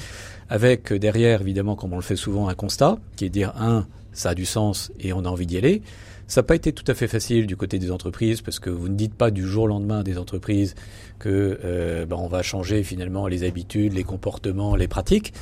[0.49, 3.87] avec derrière évidemment, comme on le fait souvent, un constat qui est de dire un,
[4.15, 5.83] ça a du sens et on a envie d'y aller.
[6.27, 8.89] Ça n'a pas été tout à fait facile du côté des entreprises parce que vous
[8.89, 10.75] ne dites pas du jour au lendemain des entreprises
[11.19, 15.35] que euh, ben, on va changer finalement les habitudes, les comportements, les pratiques.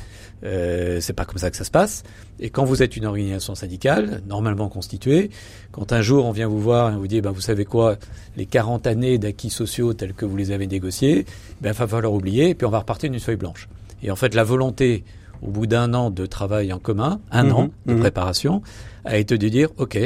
[0.43, 2.03] Euh, c'est pas comme ça que ça se passe.
[2.39, 5.29] Et quand vous êtes une organisation syndicale, normalement constituée,
[5.71, 7.97] quand un jour on vient vous voir et on vous dit, ben, vous savez quoi,
[8.35, 11.25] les 40 années d'acquis sociaux tels que vous les avez négociés,
[11.61, 13.69] ben, il va falloir oublier, et puis on va repartir d'une feuille blanche.
[14.01, 15.05] Et en fait, la volonté
[15.41, 17.99] au bout d'un an de travail en commun, un Mhm, an de mhm.
[17.99, 18.61] préparation,
[19.05, 19.97] a été de dire, OK,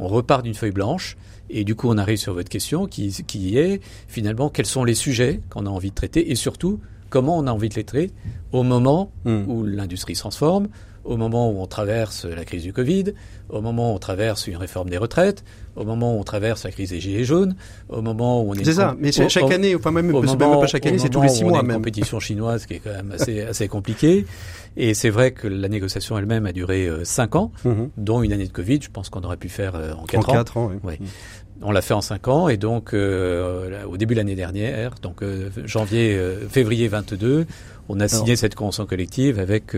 [0.00, 1.16] on repart d'une feuille blanche,
[1.50, 4.94] et du coup, on arrive sur votre question qui, qui est finalement quels sont les
[4.94, 8.12] sujets qu'on a envie de traiter, et surtout, comment on a envie de les traiter
[8.52, 9.44] au moment Mhm.
[9.48, 10.68] où l'industrie se transforme,
[11.10, 13.12] au moment où on traverse la crise du Covid,
[13.48, 15.44] au moment où on traverse une réforme des retraites,
[15.76, 17.56] au moment où on traverse la crise des gilets jaunes,
[17.88, 18.64] au moment où on est...
[18.64, 21.20] C'est ça, une- mais chaque année, enfin même, moment- même pas chaque année, c'est tous
[21.22, 21.76] les six où on mois a une même.
[21.78, 24.24] compétition chinoise qui est quand même assez, assez compliquée.
[24.76, 27.90] Et c'est vrai que la négociation elle-même a duré euh, cinq ans, Mhm.
[27.96, 28.78] dont une année de Covid.
[28.80, 30.32] Je pense qu'on aurait pu faire euh, en En quatre ans.
[30.32, 30.96] quatre ans, oui.
[31.00, 31.08] Oui.
[31.62, 35.22] On l'a fait en cinq ans et donc euh, au début de l'année dernière, donc
[35.22, 37.44] euh, janvier, euh, février 22,
[37.90, 39.74] on a signé cette convention collective avec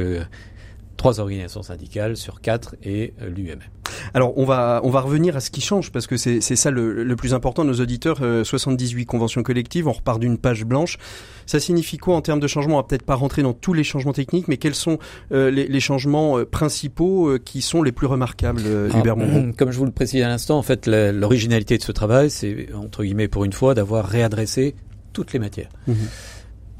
[1.02, 3.58] trois organisations syndicales sur quatre et euh, l'UMM.
[4.14, 6.70] Alors on va on va revenir à ce qui change parce que c'est c'est ça
[6.70, 10.98] le, le plus important nos auditeurs euh, 78 conventions collectives on repart d'une page blanche
[11.46, 12.74] ça signifie quoi en termes de changement?
[12.74, 14.98] On va peut-être pas rentrer dans tous les changements techniques mais quels sont
[15.32, 19.52] euh, les, les changements euh, principaux euh, qui sont les plus remarquables euh, Hubert Monron
[19.58, 23.02] Comme je vous le précisais à l'instant, en fait, l'originalité de ce travail, c'est entre
[23.02, 24.74] guillemets pour une fois d'avoir réadressé
[25.12, 25.68] toutes les matières.
[25.86, 25.96] Mhm.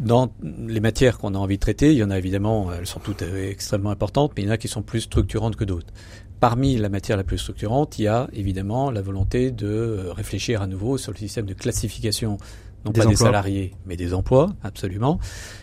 [0.01, 3.01] Dans les matières qu'on a envie de traiter, il y en a évidemment, elles sont
[3.01, 5.93] toutes extrêmement importantes, mais il y en a qui sont plus structurantes que d'autres.
[6.41, 10.61] Parmi la matière la plus structurante, il y a évidemment la volonté de euh, réfléchir
[10.61, 12.39] à nouveau sur le système de classification,
[12.85, 15.21] non Des pas des salariés, mais des emplois, absolument,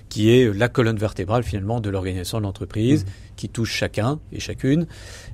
[0.08, 4.88] qui est la colonne vertébrale finalement de l'organisation de l'entreprise, qui touche chacun et chacune,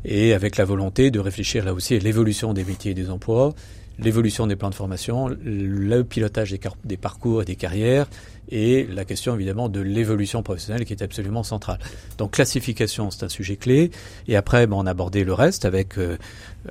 [0.03, 3.53] et avec la volonté de réfléchir là aussi à l'évolution des métiers et des emplois,
[3.99, 8.07] l'évolution des plans de formation, le pilotage des, parcours et des carrières,
[8.49, 11.79] et la question évidemment de l'évolution professionnelle qui est absolument centrale.
[12.17, 13.91] Donc classification, c'est un sujet clé,
[14.27, 16.17] et après ben, on a abordé le reste avec euh,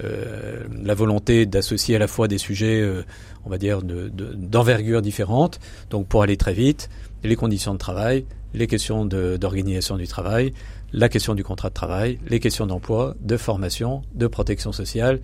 [0.02, 3.02] euh, la volonté d'associer à la fois des sujets, euh,
[3.44, 5.58] on va dire, de- de- d'envergure différentes,
[5.90, 6.88] donc pour aller très vite,
[7.22, 10.52] les conditions de travail, les questions d'organisation du travail,
[10.92, 15.18] la question du contrat de travail, les questions d'emploi, de formation, de protection sociale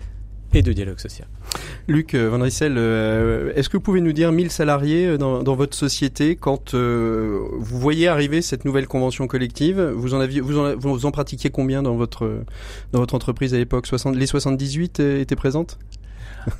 [0.53, 1.27] et de dialogue social.
[1.87, 5.43] Luc euh, Van Rissel euh, est-ce que vous pouvez nous dire 1000 salariés euh, dans,
[5.43, 10.41] dans votre société quand euh, vous voyez arriver cette nouvelle convention collective vous en aviez
[10.41, 12.43] vous en, vous en pratiquiez combien dans votre
[12.91, 13.87] dans votre entreprise à l'époque?
[13.87, 15.79] 60 les 78 euh, étaient présentes?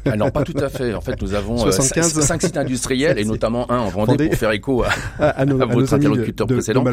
[0.05, 0.93] Alors pas tout à fait.
[0.93, 2.19] En fait, nous avons 75.
[2.21, 4.27] 5 sites industriels et notamment un en Vendée Vendée.
[4.29, 4.89] pour faire écho à,
[5.19, 6.83] à, à nos, à votre interlocuteur de, de précédent.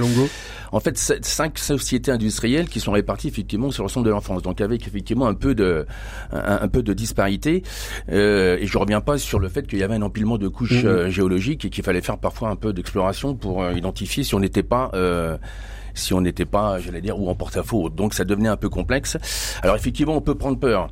[0.72, 4.86] En fait, cinq sociétés industrielles qui sont réparties effectivement sur l'ensemble de l'enfance, donc avec
[4.86, 5.86] effectivement un peu de
[6.32, 7.62] un, un peu de disparité.
[8.10, 10.82] Euh, et je reviens pas sur le fait qu'il y avait un empilement de couches
[10.84, 10.86] Mhm.
[10.90, 14.40] euh, géologiques et qu'il fallait faire parfois un peu d'exploration pour euh, identifier si on
[14.40, 15.36] n'était pas euh,
[15.94, 17.88] si on n'était pas, j'allais dire, ou en porte-à-faux.
[17.88, 19.16] Donc ça devenait un peu complexe.
[19.62, 20.88] Alors effectivement, on peut prendre peur.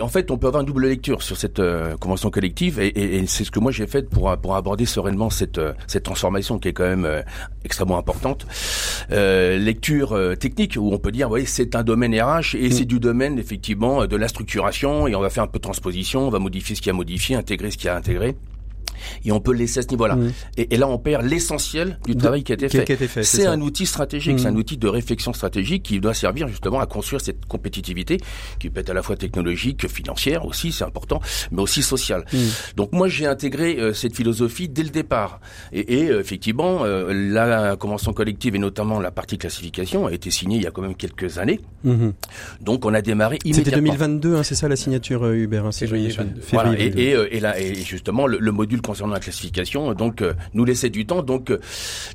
[0.00, 3.16] En fait, on peut avoir une double lecture sur cette euh, convention collective, et, et-
[3.18, 6.58] et c'est ce que moi j'ai fait pour pour aborder sereinement cette euh, cette transformation
[6.58, 7.20] qui est quand même euh,
[7.64, 8.46] extrêmement importante.
[9.10, 12.86] Euh, lecture euh, technique où on peut dire, oui, c'est un domaine RH et c'est
[12.86, 16.30] du domaine effectivement de la structuration, et on va faire un peu de transposition, on
[16.30, 18.34] va modifier ce qui a modifié, intégrer ce qui a intégré.
[19.24, 20.16] Et on peut le laisser à ce niveau-là.
[20.56, 22.84] Et, et là, on perd l'essentiel du De- travail qui a été fait.
[22.84, 26.00] qui a été fait, c'est un outil stratégique, c'est un outil de réflexion stratégique qui
[26.00, 28.18] doit servir justement à construire cette compétitivité
[28.58, 32.24] qui peut être à la fois technologique, financière aussi, c'est important, mais aussi sociale.
[32.32, 32.40] Mhm.
[32.76, 35.40] Donc moi, j'ai intégré euh, cette philosophie dès le départ.
[35.72, 40.30] Et, et, euh, effectivement, euh, la convention collective et notamment la partie classification a été
[40.30, 41.60] signée il y a quand même quelques années.
[41.84, 42.12] Mhm.
[42.60, 43.82] Donc on a démarré C'était immédiatement.
[43.92, 46.40] 2022, hein, c'est ça la signature euh, Hubert hein, si Février je- je- 22.
[46.52, 47.02] Voilà, février et, 22.
[47.02, 50.64] et, euh, et là, et justement, le, le module concernant la classification, donc, euh, nous
[50.64, 51.22] laissait du temps.
[51.22, 51.58] Donc, euh,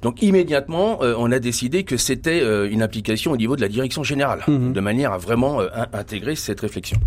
[0.02, 3.68] donc immédiatement, euh, on a décidé que c'était euh, une application au niveau de la
[3.70, 4.74] direction générale, Mhm.
[4.74, 6.98] de manière à vraiment euh, in- intégrer cette réflexion.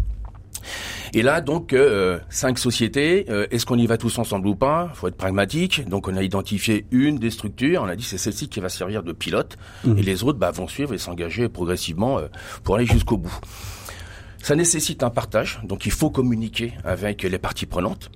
[1.13, 3.25] Et là, donc, euh, cinq sociétés.
[3.31, 4.93] euh, Est-ce qu'on y va tous ensemble ou pas?
[4.95, 5.89] Faut être pragmatique.
[5.89, 7.83] Donc, on a identifié une des structures.
[7.83, 9.99] On a dit c'est celle-ci qui va servir de pilote, Mhm.
[9.99, 12.29] et les autres bah, vont suivre et s'engager progressivement euh,
[12.63, 13.37] pour aller jusqu'au bout.
[14.43, 18.11] Ça nécessite un partage, donc il faut communiquer avec les parties prenantes.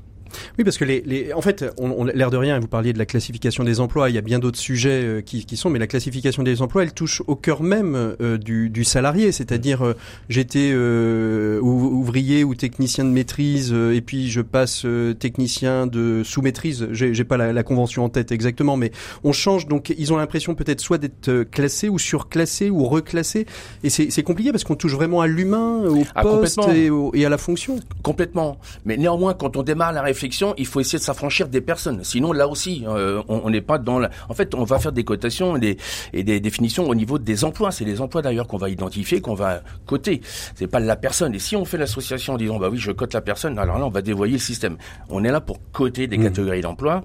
[0.59, 2.59] Oui, parce que les, les en fait, on, on l'air de rien.
[2.61, 4.11] Vous parliez de la classification des emplois.
[4.11, 6.83] Il y a bien d'autres sujets euh, qui, qui sont, mais la classification des emplois,
[6.83, 9.33] elle touche au cœur même euh, du, du salarié.
[9.33, 9.95] C'est-à-dire, euh,
[10.29, 15.87] j'étais euh, ou- ouvrier ou technicien de maîtrise, euh, et puis je passe euh, technicien
[15.87, 16.89] de sous-maîtrise.
[16.93, 18.91] J'ai j'ai pas la, la convention en tête exactement, mais
[19.23, 19.67] on change.
[19.67, 23.47] Donc, ils ont l'impression peut-être soit d'être classés ou surclassés ou reclassés,
[23.83, 27.25] et c'est compliqué parce qu'on touche vraiment à l'humain, au Ah, poste et, au- et
[27.25, 27.79] à la fonction.
[28.03, 28.59] Complètement.
[28.85, 30.24] Mais néanmoins, quand on démarre la réflexion,
[30.59, 32.03] il faut essayer de s'affranchir des personnes.
[32.03, 34.11] Sinon, là aussi, euh, on on n'est pas dans la...
[34.29, 35.77] En fait, on va faire des cotations et des,
[36.13, 37.71] et des définitions au niveau des emplois.
[37.71, 40.23] C'est les emplois d'ailleurs qu'on va identifier, qu'on va coter.
[40.55, 41.35] C'est pas la personne.
[41.35, 43.87] Et si on fait l'association en disant, bah oui, je cote la personne, alors là,
[43.87, 44.79] on va dévoyer le système.
[45.11, 46.23] On est là pour coter des Mmh.
[46.25, 47.05] catégories d'emplois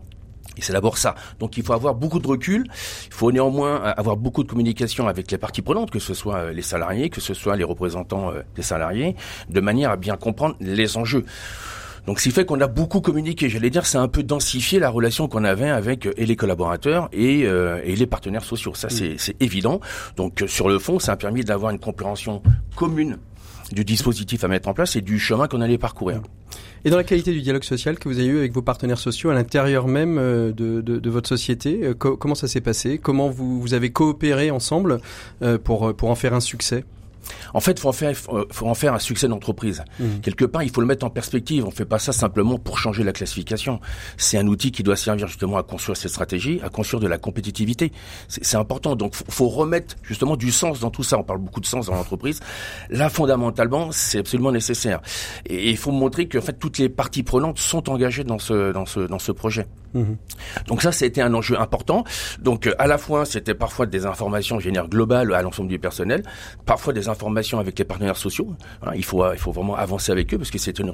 [0.58, 1.16] Et c'est d'abord ça.
[1.40, 2.66] Donc il faut avoir beaucoup de recul.
[3.08, 6.62] Il faut néanmoins avoir beaucoup de communication avec les parties prenantes, que ce soit les
[6.62, 9.16] salariés, que ce soit les représentants des salariés,
[9.50, 11.26] de manière à bien comprendre les enjeux.
[12.08, 13.50] Donc, ce qui fait qu'on a beaucoup communiqué.
[13.50, 17.42] J'allais dire, c'est un peu densifié la relation qu'on avait avec et les collaborateurs et,
[17.42, 18.74] et les partenaires sociaux.
[18.74, 19.80] Ça, c'est évident.
[20.16, 22.42] Donc, sur le fond, ça a permis d'avoir une compréhension
[22.76, 23.18] commune
[23.72, 26.22] du dispositif à mettre en place et du chemin qu'on allait parcourir.
[26.86, 29.30] Et dans la qualité du dialogue social que vous avez eu avec vos partenaires sociaux
[29.30, 32.98] à l'intérieur même de, de, de, votre société, comment ça s'est passé?
[32.98, 35.00] Comment vous, vous avez coopéré ensemble
[35.64, 36.84] pour, pour en faire un succès?
[37.54, 39.84] En fait, faut en faire, faut en faire un succès d'entreprise.
[40.00, 40.20] Mmh.
[40.22, 41.66] Quelque part, il faut le mettre en perspective.
[41.66, 43.80] On fait pas ça simplement pour changer la classification.
[44.18, 47.18] C'est un outil qui doit servir justement à construire cette stratégie, à construire de la
[47.18, 47.92] compétitivité.
[48.28, 48.96] C'est important.
[48.96, 51.18] Donc, faut, faut remettre justement du sens dans tout ça.
[51.18, 52.40] On parle beaucoup de sens dans l'entreprise.
[52.90, 55.02] Là, fondamentalement, c'est absolument nécessaire.
[55.46, 58.72] Et il faut montrer que en fait toutes les parties prenantes sont engagées dans ce
[58.72, 59.68] dans ce dans ce projet.
[59.94, 60.04] Mmh.
[60.68, 62.04] Donc ça, c'était un enjeu important.
[62.40, 66.24] Donc à la fois, c'était parfois des informations génères globales à l'ensemble du personnel,
[66.66, 68.56] parfois des informations avec les partenaires sociaux.
[68.96, 70.90] il faut il faut vraiment avancer avec eux parce que c'est une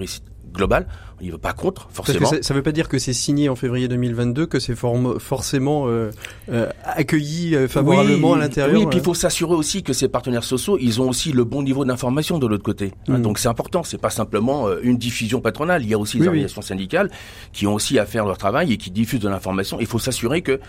[0.54, 0.88] globale.
[1.22, 2.26] Il ne veut pas contre, forcément.
[2.28, 6.12] ça ne veut pas dire que c'est signé en février 2022, que c'est forcément euh,
[6.52, 8.76] euh, accueilli euh, favorablement oui, à l'intérieur.
[8.78, 11.44] Oui, et puis il faut s'assurer aussi que ces partenaires sociaux, ils ont aussi le
[11.46, 12.94] bon niveau d'information de l'autre côté.
[13.08, 13.22] Mm.
[13.22, 13.84] Donc c'est important.
[13.84, 15.84] C'est pas simplement une diffusion patronale.
[15.84, 16.28] Il y a aussi Oui, oui.
[16.28, 17.10] organisations syndicales
[17.54, 19.78] qui ont aussi à faire leur travail et qui diffusent de l'information.
[19.80, 20.60] Il faut s'assurer que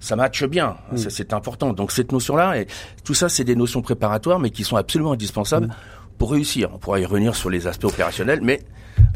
[0.00, 0.96] ça matche bien, Mm.
[0.98, 1.72] C'est- important.
[1.72, 2.66] Donc cette notion-là, et
[3.04, 5.74] tout ça, c'est des notions préparatoires, mais qui sont absolument indispensables Mm.
[6.18, 6.68] pour réussir.
[6.74, 8.60] On pourra y revenir sur les aspects opérationnels, mais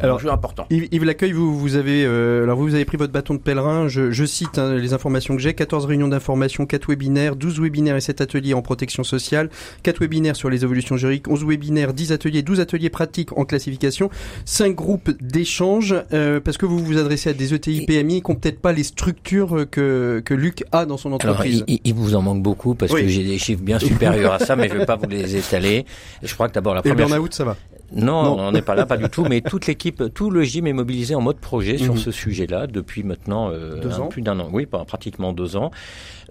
[0.01, 0.67] Alors, enjeu important.
[0.71, 3.89] Yves, Yves Laccueil, vous, vous avez, euh, alors vous, avez pris votre bâton de pèlerin.
[3.89, 7.97] Je, je cite hein, les informations que j'ai 14 réunions d'information, 4 webinaires, 12 webinaires
[7.97, 9.51] et 7 ateliers en protection sociale,
[9.83, 14.11] 4 webinaires sur les évolutions juridiques, 11 webinaires, 10 ateliers, 12 ateliers pratiques en classification,
[14.45, 18.37] 5 groupes d'échange, euh, parce que vous vous adressez à des ETI, PMI qui n'ont
[18.37, 21.65] peut-être pas les structures que, que Luc a dans son Alors, entreprise.
[21.67, 23.03] il, il- il vous en manque beaucoup parce Oui.
[23.03, 25.37] que j'ai des chiffres bien supérieurs à ça, mais je ne vais pas vous les
[25.37, 25.87] étaler.
[26.23, 27.57] Je crois que d'abord la et le première burn-out, ça va.
[27.93, 28.39] Non, Non.
[28.49, 29.25] on n'est pas là, pas du tout.
[29.29, 31.99] Mais toute l'équipe, tout le gym est mobilisé en mode projet sur Mhm.
[32.01, 34.49] ce sujet-là depuis maintenant euh, un- plus d'un an.
[34.53, 35.71] Oui, pas- pratiquement deux ans.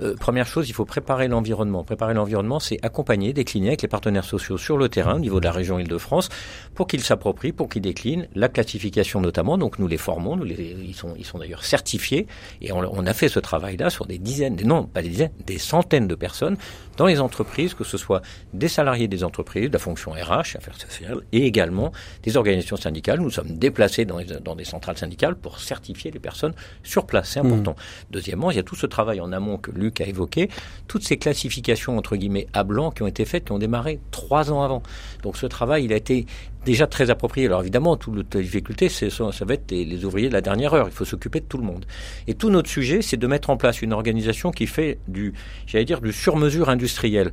[0.01, 1.83] Euh, première chose, il faut préparer l'environnement.
[1.83, 5.45] Préparer l'environnement, c'est accompagner, décliner avec les partenaires sociaux sur le terrain, au niveau de
[5.45, 6.29] la région Île-de-France,
[6.75, 9.57] pour qu'ils s'approprient, pour qu'ils déclinent la classification notamment.
[9.57, 12.27] Donc nous les formons, nous les, ils sont, ils sont d'ailleurs certifiés,
[12.61, 15.31] et on, on a fait ce travail-là sur des dizaines, des- non pas des dizaines,
[15.45, 16.57] des centaines de personnes
[16.97, 18.21] dans les entreprises, que ce soit
[18.53, 21.91] des salariés des entreprises, de la fonction RH, affaires sociales, et également
[22.23, 23.19] des organisations syndicales.
[23.19, 27.29] Nous sommes déplacés dans, les- dans des centrales syndicales pour certifier les personnes sur place.
[27.31, 27.75] C'est important.
[28.11, 30.49] Deuxièmement, il y a tout ce travail en amont que Luc a évoqué,
[30.87, 34.51] toutes ces classifications entre guillemets à blanc qui ont été faites, qui ont démarré trois
[34.51, 34.83] ans avant.
[35.23, 36.25] Donc ce travail, il a été
[36.65, 37.47] déjà très approprié.
[37.47, 39.07] Alors évidemment, toute la difficulté, ça
[39.45, 40.87] va être les, les ouvriers de la dernière heure.
[40.87, 41.85] Il faut s'occuper de tout le monde.
[42.27, 45.33] Et tout notre sujet, c'est de mettre en place une organisation qui fait du,
[45.65, 47.31] j'allais dire, du sur-mesure industriel.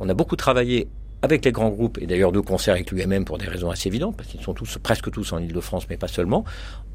[0.00, 0.88] On a beaucoup travaillé
[1.22, 4.16] avec les grands groupes, et d'ailleurs de concert avec l'UMM pour des raisons assez évidentes,
[4.16, 6.44] parce qu'ils sont tous, presque tous en Ile-de-France, mais pas seulement.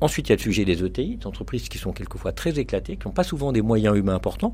[0.01, 2.97] Ensuite, il y a le sujet des ETI, des entreprises qui sont quelquefois très éclatées,
[2.97, 4.53] qui n'ont pas souvent des moyens humains importants.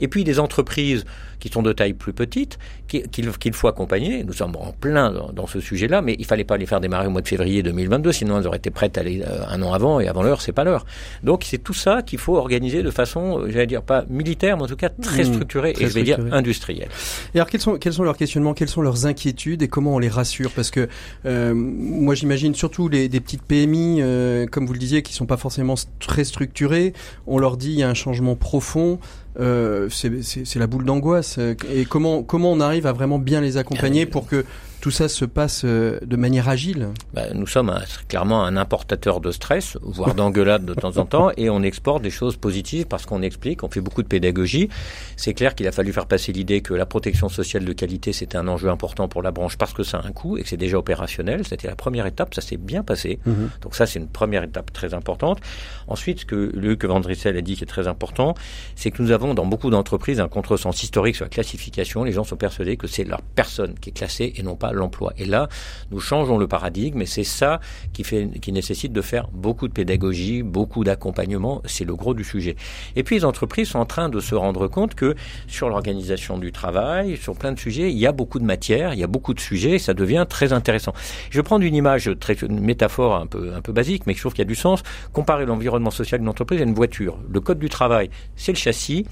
[0.00, 1.04] Et puis des entreprises
[1.40, 2.58] qui sont de taille plus petite,
[2.88, 4.22] qui- qu'il faut accompagner.
[4.24, 7.06] Nous sommes en plein dans, dans ce sujet-là, mais il fallait pas les faire démarrer
[7.06, 9.72] au mois de février 2022, sinon elles auraient été prêtes à aller euh, un an
[9.72, 10.84] avant, et avant l'heure, c'est pas l'heure.
[11.22, 14.64] Donc c'est tout ça qu'il faut organiser de façon, euh, j'allais dire, pas militaire, mais
[14.64, 16.88] en tout cas très Mmh, structurée, très et je vais dire industrielle.
[17.34, 19.98] Et alors quels sont quels sont leurs questionnements, quelles sont leurs inquiétudes et comment on
[19.98, 20.88] les rassure Parce que
[21.26, 25.26] euh, moi j'imagine surtout les des petites PMI, euh, comme vous le disiez, qui sont
[25.26, 26.92] pas forcément très structurées.
[27.26, 28.98] On leur dit il y a un changement profond.
[29.40, 31.38] Euh, c'est la boule d'angoisse.
[31.72, 34.44] Et comment comment on arrive à vraiment bien les accompagner pour que
[34.82, 36.88] tout ça se passe euh, de manière agile?
[37.14, 41.30] Bah, nous sommes un- clairement un importateur de stress, voire d'engueulade de temps en temps,
[41.36, 44.68] et on exporte des choses positives parce qu'on explique, on fait beaucoup de pédagogie.
[45.16, 48.36] C'est clair qu'il a fallu faire passer l'idée que la protection sociale de qualité, c'était
[48.36, 50.56] un enjeu important pour la branche parce que ça a un coût et que c'est
[50.56, 51.46] déjà opérationnel.
[51.46, 53.20] C'était la première étape, ça s'est bien passé.
[53.62, 55.38] Donc ça, c'est une première étape très importante.
[55.86, 58.34] Ensuite, ce que Luc Van Drissel a dit qui est très important,
[58.74, 62.04] c'est que nous avons dans beaucoup d'entreprises un contresens historique sur la classification.
[62.04, 65.12] Les gens sont persuadés que c'est leur personne qui est classée et non pas l'emploi.
[65.16, 65.48] Et là,
[65.90, 67.60] nous changeons le paradigme et c'est ça
[67.92, 71.62] qui fait, qui nécessite de faire beaucoup de pédagogie, beaucoup d'accompagnement.
[71.64, 72.56] C'est le gros du sujet.
[72.96, 75.14] Et puis les entreprises sont en train de se rendre compte que
[75.46, 79.00] sur l'organisation du travail, sur plein de sujets, il y a beaucoup de matière, il
[79.00, 80.92] y a beaucoup de sujets, et ça devient très intéressant.
[81.30, 84.20] Je vais prendre une image très, une métaphore un peu, un peu basique, mais je
[84.20, 84.82] trouve qu'il y a du sens.
[85.12, 87.18] Comparer l'environnement social d'une entreprise à une voiture.
[87.28, 89.06] Le code du travail, c'est le châssis.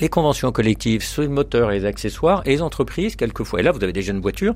[0.00, 3.72] Les conventions collectives sur le moteur et les accessoires, et les entreprises, quelquefois, et là
[3.72, 4.54] vous avez des jeunes voitures,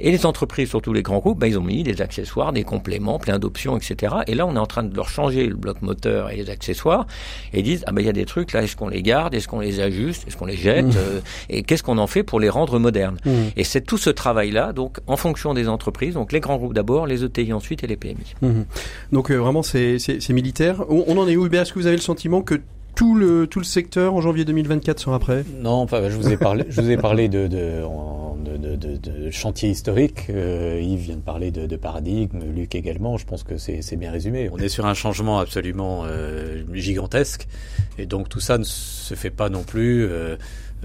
[0.00, 3.18] et les entreprises, surtout les grands groupes, ben, ils ont mis des accessoires, des compléments,
[3.18, 4.14] plein d'options, etc.
[4.26, 7.06] Et là, on est en train de leur changer le bloc moteur et les accessoires,
[7.52, 9.34] et ils disent, ah ben il y a des trucs là, est-ce qu'on les garde,
[9.34, 10.92] est-ce qu'on les ajuste, est-ce qu'on les jette, Mmh.
[10.96, 11.20] euh,
[11.50, 13.30] et qu'est-ce qu'on en fait pour les rendre modernes Mmh.
[13.56, 17.06] Et c'est tout ce travail-là, donc en fonction des entreprises, donc les grands groupes d'abord,
[17.06, 18.34] les ETI ensuite et les PMI.
[18.42, 18.64] Mhm.
[19.12, 20.84] Donc euh, vraiment c'est c'est- c'est militaire.
[20.88, 21.46] On, on en est où?
[21.46, 22.60] Hubert Est-ce que vous avez le sentiment que
[22.98, 25.44] tout le tout le secteur en janvier 2024 sera prêt?
[25.60, 27.84] Non, enfin, je vous ai parlé, je vous ai parlé de, de,
[28.44, 30.26] de, de, de, chantier historique.
[30.30, 33.16] Euh, Yves vient de parler de, paradigme, Luc également.
[33.16, 34.50] Je pense que c'est c'est bien résumé.
[34.52, 37.46] On est sur un changement absolument euh, gigantesque,
[37.98, 40.34] et donc tout ça ne se fait pas non plus euh,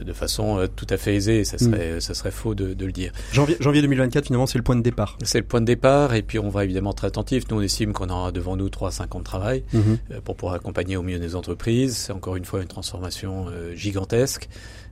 [0.02, 1.44] de façon euh, tout à fait aisée.
[1.44, 3.12] Ça serait, ça serait faux de, de le dire.
[3.32, 5.18] janvier, janvier 2024 finalement c'est le point de départ.
[5.24, 7.44] C'est le point de départ, et puis on va évidemment être attentif.
[7.50, 9.98] Nous, on estime qu'on aura devant nous 3-5 ans de travail Mhm.
[10.12, 11.96] euh, pour pouvoir accompagner au mieux des entreprises.
[11.98, 14.48] C'est encore une fois une transformation euh, gigantesque.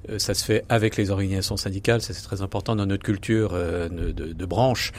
[0.10, 3.52] Euh, ça se fait avec les organisations syndicales, ça c'est très important dans notre culture
[3.54, 4.92] euh, de, de, de branche.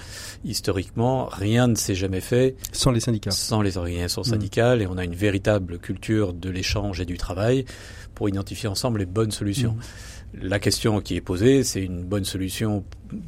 [0.44, 3.30] Historiquement, rien ne s'est jamais fait Sans les syndicats.
[3.30, 4.28] sans les organisations Mhm.
[4.30, 7.64] syndicales et on a une véritable culture de l'échange et du travail
[8.23, 9.77] pour identifier ensemble les bonnes solutions.
[10.33, 12.85] La question qui est posée, c'est une bonne solution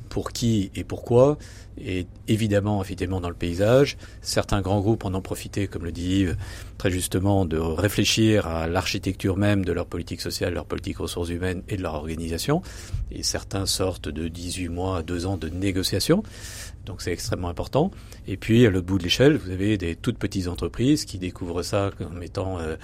[0.09, 1.37] pour qui et pourquoi?
[1.77, 6.21] Et évidemment, effectivement, dans le paysage, certains grands groupes en ont profité, comme le dit
[6.21, 6.37] Yves,
[6.79, 11.65] très justement, de réfléchir à l'architecture même de leur politique sociale, leur politique ressources humaines
[11.69, 12.63] et de leur organisation.
[13.11, 16.23] Et certains sortent de 18 mois à 2 ans de négociations.
[16.87, 17.91] Donc c'est extrêmement important.
[18.29, 21.63] Et puis à l'autre bout de l'échelle, vous avez des toutes petites entreprises qui découvrent
[21.63, 22.77] ça comme étant euh,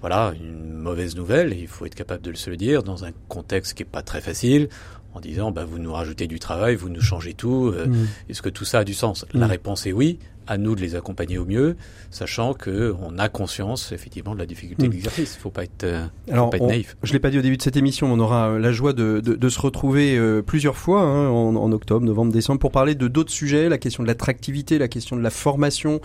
[0.00, 1.52] voilà une mauvaise nouvelle.
[1.52, 4.02] Et il faut être capable de se le dire dans un contexte qui est pas
[4.02, 4.68] très facile,
[5.14, 7.72] en disant bah vous nous rajoutez du travail, vous nous changez tout.
[7.74, 8.06] euh, Mhm.
[8.28, 9.26] Est-ce que tout ça a du sens?
[9.34, 9.50] La Mm.
[9.50, 10.18] réponse est oui.
[10.52, 11.76] À nous de les accompagner au mieux,
[12.10, 14.88] sachant que on a conscience effectivement de la difficulté Mm.
[14.88, 15.36] de l'exercice.
[15.38, 16.96] Il faut pas être, euh, faut Alors, pas être on- naïf.
[17.04, 19.20] Je l'ai pas dit au début de cette émission, on aura euh, la joie de,
[19.20, 22.96] de, de se retrouver euh, plusieurs fois hein, en, en octobre, novembre, décembre pour parler
[22.96, 26.00] de d'autres sujets, la question de l'attractivité, la question de la formation,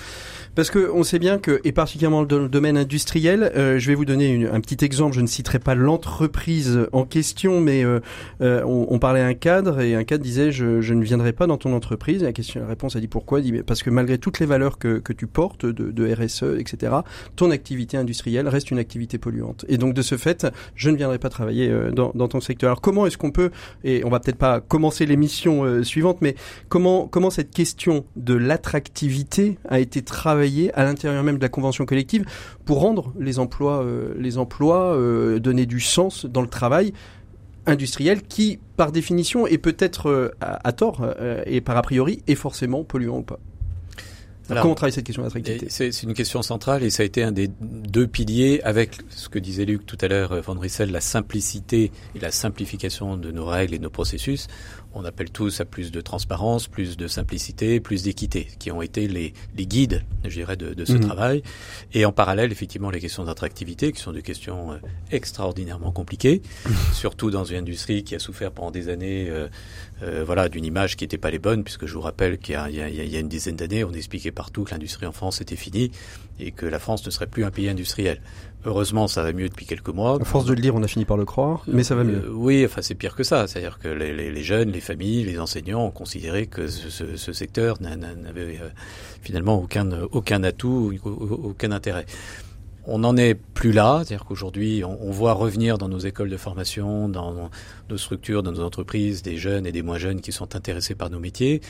[0.54, 3.96] parce que on sait bien que, et particulièrement dans le domaine industriel, euh, je vais
[3.96, 5.16] vous donner une- un petit exemple.
[5.16, 8.00] Je ne citerai pas l'entreprise en question, mais euh,
[8.42, 11.34] euh, on, on parlait à un cadre et un cadre disait je, je ne viendrai
[11.34, 12.22] pas dans ton entreprise.
[12.22, 13.40] Et la question, la réponse a dit pourquoi?
[13.40, 16.94] Il dit parce que malgré les valeurs que, tu portes de, RSE, etc.,
[17.36, 19.66] ton activité industrielle reste une activité polluante.
[19.68, 22.70] Et donc de ce fait, je ne viendrai pas travailler euh, dans, ton secteur.
[22.70, 23.52] Alors comment est-ce qu'on peut,
[23.84, 26.36] et on va peut-être pas commencer l'émission euh, suivante, mais
[26.70, 32.26] comment, cette question de l'attractivité a été travaillée à l'intérieur même de la convention collective
[32.66, 34.98] pour rendre les emplois, euh, les emplois
[35.40, 36.94] donner du sens dans le travail
[37.66, 41.06] industriel qui, par définition, est peut-être à, tort
[41.46, 43.40] et par a priori est forcément polluant ou pas?
[44.50, 47.04] Alors, Comment on travaille cette question d'attractivité Et C'est c'est une question centrale et ça
[47.04, 50.42] a été un des deux piliers avec ce que disait Luc tout à l'heure, euh,
[50.42, 54.48] Van Rissel, la simplicité et la simplification de nos règles et de nos processus.
[54.98, 59.10] On appelle tous à plus de transparence, plus de simplicité, plus d'équité, qui ont été
[59.10, 61.02] les, les guides, je dirais, de, de ce Mhm.
[61.02, 61.44] travail.
[61.94, 64.78] Et en parallèle, effectivement, les questions d'attractivité, qui sont des questions euh,
[65.12, 66.42] extraordinairement compliquées,
[66.94, 69.50] surtout dans une industrie qui a souffert pendant des années, euh,
[70.02, 72.56] euh, voilà, d'une image qui n'était pas les bonnes, puisque je vous rappelle qu'il y
[72.56, 75.06] a, il y a- il y a une dizaine d'années, on expliquait partout que l'industrie
[75.08, 75.92] en France était finie
[76.40, 78.22] et que la France ne serait plus un pays industriel.
[78.66, 80.18] Heureusement, ça va mieux depuis quelques mois.
[80.20, 82.24] À force de le dire, on a fini par le croire, mais ça va mieux.
[82.26, 83.48] Euh, oui, enfin c'est pire que ça.
[83.48, 87.16] C'est-à-dire que les, les- les jeunes, les familles, les enseignants ont considéré que ce, ce-
[87.16, 88.70] ce secteur n'a- n'a- n'avait euh,
[89.22, 92.06] finalement aucun, aucun atout, au- au- aucun intérêt.
[92.88, 97.10] On n'en est plus là, c'est-à-dire qu'aujourd'hui, on, voit revenir dans nos écoles de formation,
[97.10, 97.50] dans,
[97.90, 101.10] nos structures, dans nos entreprises, des jeunes et des moins jeunes qui sont intéressés par
[101.10, 101.62] nos métiers.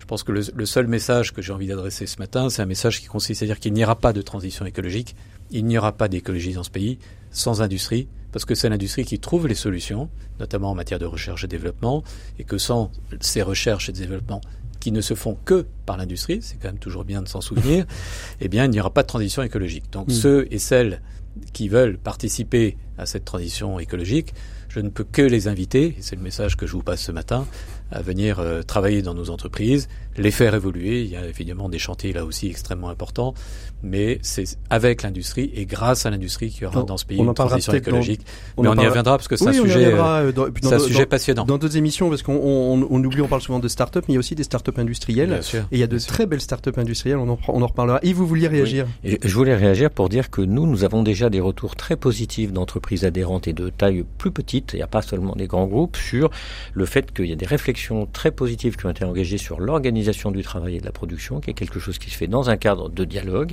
[0.00, 2.66] Je pense que le, le seul message que j'ai envie d'adresser ce matin, c'est un
[2.66, 5.14] message qui consiste à dire qu'il n'y aura pas de transition écologique,
[5.50, 6.98] il n'y aura pas d'écologie dans ce pays
[7.30, 10.08] sans industrie, parce que c'est l'industrie qui trouve les solutions,
[10.40, 12.02] notamment en matière de recherche et développement,
[12.38, 14.40] et que sans ces recherches et développements
[14.84, 17.86] qui ne se font que par l'industrie, c'est quand même toujours bien de s'en souvenir,
[18.42, 19.84] eh bien, il n'y aura pas de transition écologique.
[19.92, 20.12] Donc, Mm.
[20.12, 21.00] ceux et celles
[21.54, 24.34] qui veulent participer à cette transition écologique,
[24.68, 27.12] je ne peux que les inviter, et c'est le message que je vous passe ce
[27.12, 27.46] matin,
[27.90, 31.02] à venir euh, travailler dans nos entreprises, les faire évoluer.
[31.02, 33.34] Il y a évidemment des chantiers là aussi extrêmement importants,
[33.82, 37.34] mais c'est avec l'industrie et grâce à l'industrie qu'il y aura dans ce pays une
[37.34, 38.22] transition dans- écologique.
[38.56, 39.84] on mais en on y parlera- reviendra parce que c'est Oui, un on y sujet,
[39.92, 40.32] euh,
[40.62, 41.44] c'est un sujet dans- passionnant.
[41.44, 44.16] Dans d'autres émissions, parce qu'on on, on oublie, on parle souvent de start-up, mais il
[44.16, 45.28] y a aussi des start-up industrielles.
[45.28, 45.60] Bien sûr.
[45.70, 46.12] Et il y a de sûr.
[46.12, 47.98] très belles start-up industrielles, on en, on en reparlera.
[48.02, 51.28] Et vous vouliez réagir Et je voulais réagir pour dire que nous, nous avons déjà
[51.30, 55.02] des retours très positifs d'entreprises adhérentes et de taille plus petite, il n'y a pas
[55.02, 56.30] seulement des grands groupes, sur
[56.72, 57.73] le fait qu'il y a des réflexions
[58.12, 61.50] très positives qui ont été engagées sur l'organisation du travail et de la production, qui
[61.50, 63.52] est quelque chose qui se fait dans un cadre de dialogue,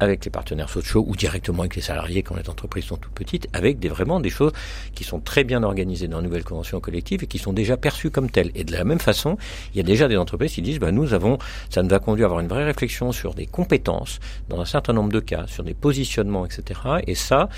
[0.00, 3.48] avec les partenaires sociaux ou directement avec les salariés quand les entreprises sont toutes petites,
[3.52, 4.52] avec des, vraiment des choses
[4.94, 8.10] qui sont très bien organisées dans la nouvelle convention collective et qui sont déjà perçues
[8.10, 8.50] comme telles.
[8.54, 9.36] Et de la même façon,
[9.72, 11.38] il y a déjà des entreprises qui disent, bah, nous avons,
[11.70, 14.18] ça nous a conduit à avoir une vraie réflexion sur des compétences,
[14.48, 16.80] dans un certain nombre de cas, sur des positionnements, etc.
[17.06, 17.48] Et ça,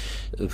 [0.41, 0.49] euh,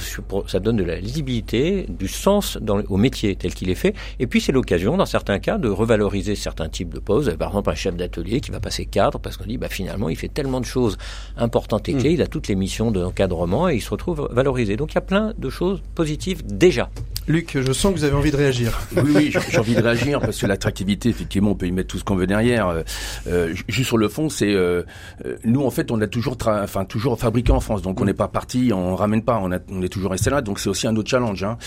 [0.46, 3.94] ça donne de la lisibilité, du sens dans, au métier tel qu'il est fait.
[4.18, 7.36] Et puis c'est l'occasion, dans certains cas, de revaloriser certains types de postes.
[7.36, 10.16] Par exemple, un chef d'atelier qui va passer cadre parce qu'on dit, bah, finalement, il
[10.16, 10.96] fait tellement de choses
[11.36, 12.14] importantes et clés, mm.
[12.14, 14.76] il a toutes les missions d'encadrement et il se retrouve valorisé.
[14.76, 16.90] Donc il y a plein de choses positives déjà.
[17.28, 18.80] Luc, je sens que vous avez envie de réagir.
[18.96, 21.98] Oui, oui, j'ai envie de réagir parce que l'attractivité, effectivement, on peut y mettre tout
[21.98, 22.68] ce qu'on veut derrière.
[22.68, 22.82] Euh,
[23.28, 24.82] euh juste sur le fond, c'est euh,
[25.24, 28.12] euh, nous en fait, on a toujours, enfin toujours fabriqué en France, donc on n'est
[28.14, 31.10] pas parti, on ramène pas, on, est toujours resté là, donc c'est aussi un autre
[31.10, 31.44] challenge.
[31.44, 31.58] Hein.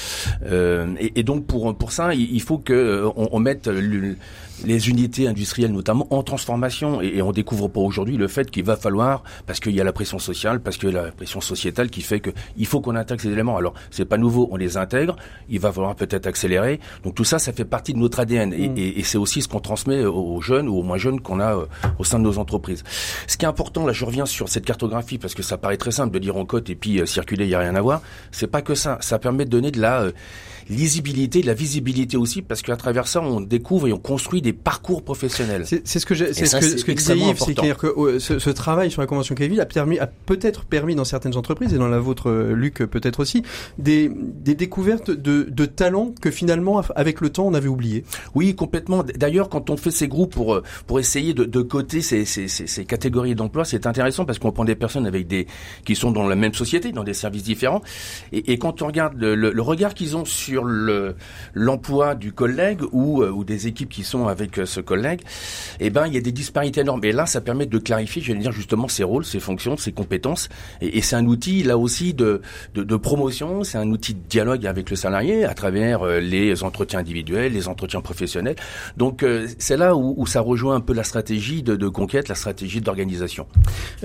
[1.00, 3.70] Et, et, donc pour pour ça, il, faut que on, on mette
[4.64, 8.78] les unités industrielles notamment en transformation et, on découvre pas aujourd'hui le fait qu'il va
[8.78, 11.90] falloir parce qu'il y a la pression sociale, parce qu'il y a la pression sociétale
[11.90, 13.58] qui fait que il faut qu'on intègre ces éléments.
[13.58, 15.16] Alors c'est pas nouveau, on les intègre,
[15.50, 16.80] il va falloir peut-être accélérer.
[17.04, 18.78] Donc tout ça, ça fait partie de notre ADN et, mm.
[18.78, 21.56] et, et c'est aussi ce qu'on transmet aux jeunes ou aux moins jeunes qu'on a
[21.56, 21.66] euh,
[22.00, 22.84] au sein de nos entreprises.
[23.28, 25.92] Ce qui est important, là, je reviens sur cette cartographie parce que ça paraît très
[25.92, 28.02] simple de dire en cote et puis euh, circuler, il y a rien à voir.
[28.32, 28.98] C'est pas que ça.
[29.02, 30.12] Ça permet de donner de la euh,
[30.70, 34.54] lisibilité, de la visibilité aussi, parce qu'à travers ça, on découvre et on construit des
[34.54, 35.66] parcours professionnels.
[35.66, 38.50] C'est ce que c'est ce que, ce que disait Yves, c'est-à-dire que euh, ce, ce,
[38.50, 41.88] travail sur la convention Kevin a permis, a peut-être permis dans certaines entreprises et dans
[41.88, 43.44] la vôtre, euh, Luc, peut-être aussi,
[43.78, 48.04] des, des découvertes de, de talents que finalement, avec le temps, on avait oublié.
[48.34, 49.04] Oui, complètement.
[49.04, 52.48] D'ailleurs, quand on fait ces groupes pour euh, pour essayer de, de coter ces, ces,
[52.48, 55.48] ces, ces catégories d'emploi, c'est intéressant parce qu'on prend des personnes avec des
[55.86, 57.82] qui sont dans la même société, dans des services différents,
[58.32, 60.66] et, et quand on regarde le, le, le regard qu'ils ont sur sur
[61.54, 65.20] l'emploi du collègue ou, euh, ou des équipes qui sont avec euh, ce collègue,
[65.82, 67.04] eh ben il y a des disparités énormes.
[67.04, 69.92] Et là, ça permet de clarifier, je vais dire justement ses rôles, ses fonctions, ses
[69.92, 70.48] compétences.
[70.80, 72.42] Et, et c'est un outil là aussi de,
[72.74, 76.64] de, de promotion, c'est un outil de dialogue avec le salarié à travers euh, les
[76.64, 78.56] entretiens individuels, les entretiens professionnels.
[78.96, 79.26] Donc
[79.58, 82.80] c'est là où, où, ça rejoint un peu la stratégie de, de conquête, la stratégie
[82.80, 83.46] d'organisation.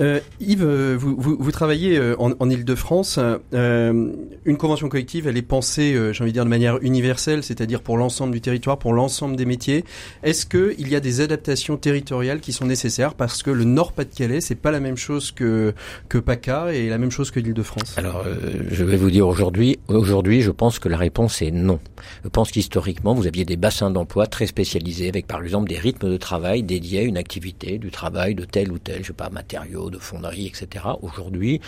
[0.01, 3.19] Euh, Yves, vous, vous, vous travaillez en, en Ile-de-France.
[3.53, 4.11] Euh,
[4.45, 7.97] une convention collective, elle est pensée, j'ai envie de dire de manière universelle, c'est-à-dire pour
[7.97, 9.85] l'ensemble du territoire, pour l'ensemble des métiers.
[10.23, 13.13] Est-ce qu'il y a des adaptations territoriales qui sont nécessaires?
[13.13, 15.73] Parce que le Nord-Pas-de-Calais, c'est pas la même chose que
[16.09, 19.79] que PACA et la même chose que l'Île-de-France Alors, euh, je vais vous dire aujourd'hui,
[19.87, 21.79] aujourd'hui, je pense que la réponse est non.
[22.23, 26.09] Je pense qu'historiquement, vous aviez des bassins d'emploi très spécialisés avec, par exemple, des rythmes
[26.09, 29.29] de travail dédiés à une activité, du travail de tel ou tel, je sais pas,
[29.29, 30.85] matériaux, de fonderie, etc.
[31.01, 31.61] Aujourd'hui,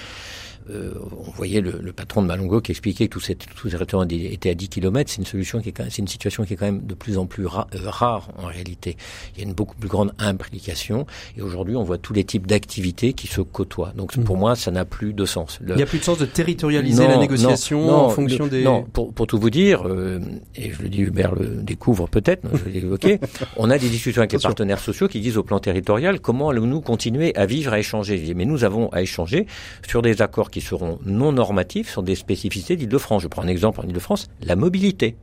[0.70, 0.93] euh,
[1.28, 4.07] on voyait le, le, patron de Malongo qui expliquait que tous ces, tous ces restaurants
[4.07, 5.09] étaient à 10 km.
[5.09, 7.26] C'est une solution qui est c'est une situation qui est quand même de plus en
[7.26, 8.95] plus ra, euh, rare en réalité.
[9.34, 11.05] Il y a une beaucoup plus grande implication
[11.38, 13.93] et aujourd'hui on voit tous les types d'activités qui se côtoient.
[13.95, 14.39] Donc pour mmh.
[14.39, 15.59] moi ça n'a plus de sens.
[15.61, 15.74] Le...
[15.74, 18.64] Il n'y a plus de sens de territorialiser non, la négociation non, en fonction des.
[18.64, 20.20] Non, pour, pour tout vous dire, euh,
[20.55, 23.20] et je le dis Hubert le découvre peut-être, je l'ai évoqué,
[23.57, 26.82] on a des discussions avec les partenaires sociaux qui disent au plan territorial comment allons-nous
[26.82, 28.34] continuer à vivre, à échanger?
[28.36, 29.45] Mais nous avons à échanger
[29.88, 33.24] sur des accords qui seront non normatifs sur des spécificités d'Île-de-France.
[33.24, 35.16] Je prends un exemple en Île-de-France, la mobilité.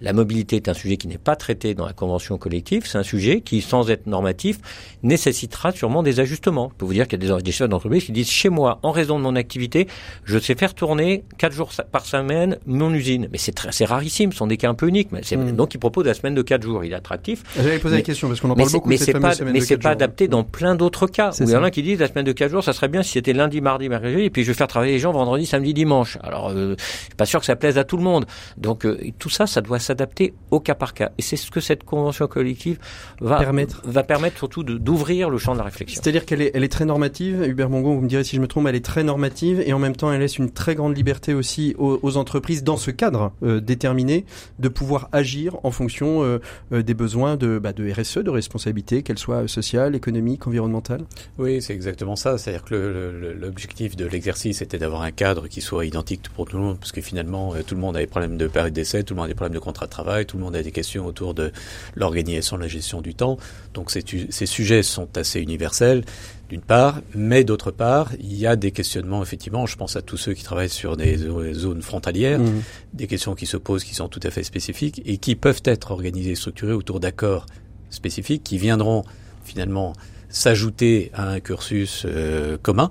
[0.00, 2.84] La mobilité est un sujet qui n'est pas traité dans la convention collective.
[2.86, 4.58] C'est un sujet qui, sans être normatif,
[5.02, 6.70] nécessitera sûrement des ajustements.
[6.72, 8.90] Je peux vous dire qu'il y a des, chefs d'entreprise qui disent chez moi, en
[8.90, 9.88] raison de mon activité,
[10.24, 13.28] je sais faire tourner quatre jours par semaine mon usine.
[13.32, 15.10] Mais c'est c'est rarissime, ce sont des cas un peu uniques.
[15.12, 15.52] Mais mmh.
[15.52, 16.84] Donc, il propose la semaine de quatre jours.
[16.84, 17.42] Il est attractif.
[17.56, 18.88] J'avais posé la question parce qu'on en parle beaucoup.
[18.88, 21.32] Mais c'est pas, mais c'est pas adapté dans plein d'autres cas.
[21.40, 23.12] Il y en a qui disent la semaine de quatre jours, ça serait bien si
[23.12, 26.18] c'était lundi, mardi, mercredi, et puis je vais faire travailler les gens vendredi, samedi, dimanche.
[26.22, 28.26] Alors, euh, je suis pas sûr que ça plaise à tout le monde.
[28.56, 31.10] Donc, euh, tout ça, ça doit s'adapter au cas par cas.
[31.18, 32.78] Et c'est ce que cette convention collective
[33.20, 36.00] va permettre, va permettre surtout d'ouvrir le champ de la réflexion.
[36.02, 37.42] C'est-à-dire qu'elle est, elle est très normative.
[37.42, 39.78] Hubert Mongon, vous me direz si je me trompe, elle est très normative et en
[39.78, 43.32] même temps elle laisse une très grande liberté aussi aux, aux entreprises dans ce cadre
[43.42, 44.26] euh, déterminé
[44.58, 46.38] de pouvoir agir en fonction euh,
[46.72, 51.02] euh des besoins de, bah, de RSE, de responsabilité, qu'elle soit sociale, économique, environnementale.
[51.38, 52.38] Oui, c'est exactement ça.
[52.38, 56.62] C'est-à-dire que l'objectif de l'exercice était d'avoir un cadre qui soit identique pour tout le
[56.62, 59.18] monde, parce que finalement tout le monde a des problèmes de période d'essai, tout le
[59.18, 61.34] monde a des problèmes de contrat de travail tout le monde a des questions autour
[61.34, 61.52] de
[61.94, 63.38] l'organisation, de la gestion du temps.
[63.74, 66.04] Donc ces, ces sujets sont assez universels,
[66.48, 70.16] d'une part, mais d'autre part, il y a des questionnements, effectivement, je pense à tous
[70.16, 71.16] ceux qui travaillent sur des
[71.52, 72.62] zones frontalières, mmh.
[72.94, 75.90] des questions qui se posent qui sont tout à fait spécifiques et qui peuvent être
[75.90, 77.46] organisées et structurées autour d'accords
[77.90, 79.04] spécifiques qui viendront
[79.44, 79.92] finalement
[80.28, 82.90] s'ajouter à un cursus euh, commun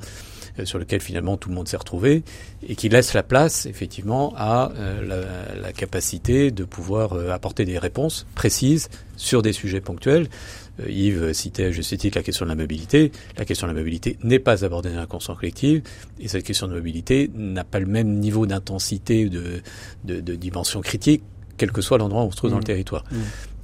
[0.63, 2.23] sur lequel finalement tout le monde s'est retrouvé,
[2.67, 4.71] et qui laisse la place effectivement à
[5.03, 10.27] la, la, capacité de pouvoir apporter des réponses précises sur des sujets ponctuels.
[10.87, 13.11] Yves citait juste titre la question de la mobilité.
[13.37, 15.81] La question de la mobilité n'est pas abordée dans la conscience collective
[16.19, 19.61] et cette question de mobilité n'a pas le même niveau d'intensité de,
[20.03, 21.23] de, de dimension critique
[21.57, 22.65] quel que soit l'endroit où on se trouve dans le mmh.
[22.65, 23.03] territoire.
[23.11, 23.17] Mmh.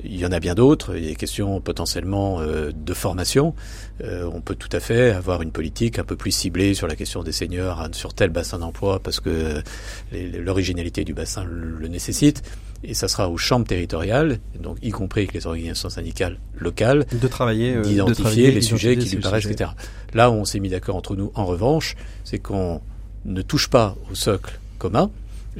[0.06, 0.98] Il y en a bien d'autres.
[0.98, 3.54] Il y a des questions potentiellement euh, de formation.
[4.04, 6.96] Euh, on peut tout à fait avoir une politique un peu plus ciblée sur la
[6.96, 9.62] question des seniors, sur tel bassin d'emploi, parce que
[10.12, 12.44] l'originalité du bassin le, nécessite.
[12.84, 17.28] Et ça sera aux chambres territoriales, donc y compris avec les organisations syndicales locales, de
[17.30, 19.70] travailler, euh, d'identifier les sujets qui lui paraissent, etc.
[20.14, 22.82] Là où on s'est mis d'accord entre nous, en revanche, c'est qu'on
[23.24, 25.12] ne touche pas au socle commun,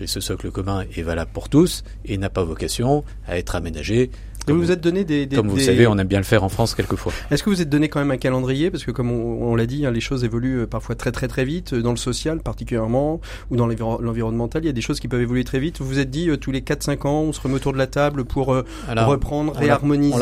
[0.06, 4.12] ce socle commun est valable pour tous et n'a pas vocation à être aménagé
[4.46, 6.50] comme vous, vous êtes donné des, comme vous savez, on aime bien le faire en
[6.50, 7.14] France quelquefois.
[7.32, 8.72] Est-ce que vous êtes donné quand même un calendrier?
[8.72, 11.46] Parce que comme on, l'a dit, hein, les choses évoluent euh, parfois très très très
[11.46, 13.22] vite euh, dans le social particulièrement
[13.52, 14.64] ou dans l'environnemental.
[14.64, 15.80] Il y a des choses qui peuvent évoluer très vite.
[15.80, 17.88] Vous vous êtes dit euh, tous les 4-5 ans, on se remet autour de la
[17.88, 20.14] table pour reprendre, réharmoniser.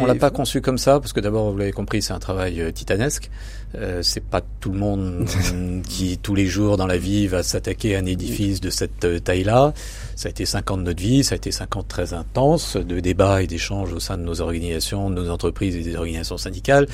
[0.00, 2.18] On l'a pas, pas, conçu comme ça parce que d'abord, vous l'avez compris, c'est un
[2.18, 3.30] travail titanesque.
[3.76, 5.28] Euh, c'est pas tout le monde
[5.88, 9.72] qui tous les jours dans la vie va s'attaquer à un édifice de cette taille-là.
[10.16, 12.76] Ça a été 5 ans de notre vie, ça a été 5 ans très intenses
[12.76, 16.36] de débats et d'échanges au sein de nos organisations, de nos entreprises et des organisations
[16.36, 16.86] syndicales.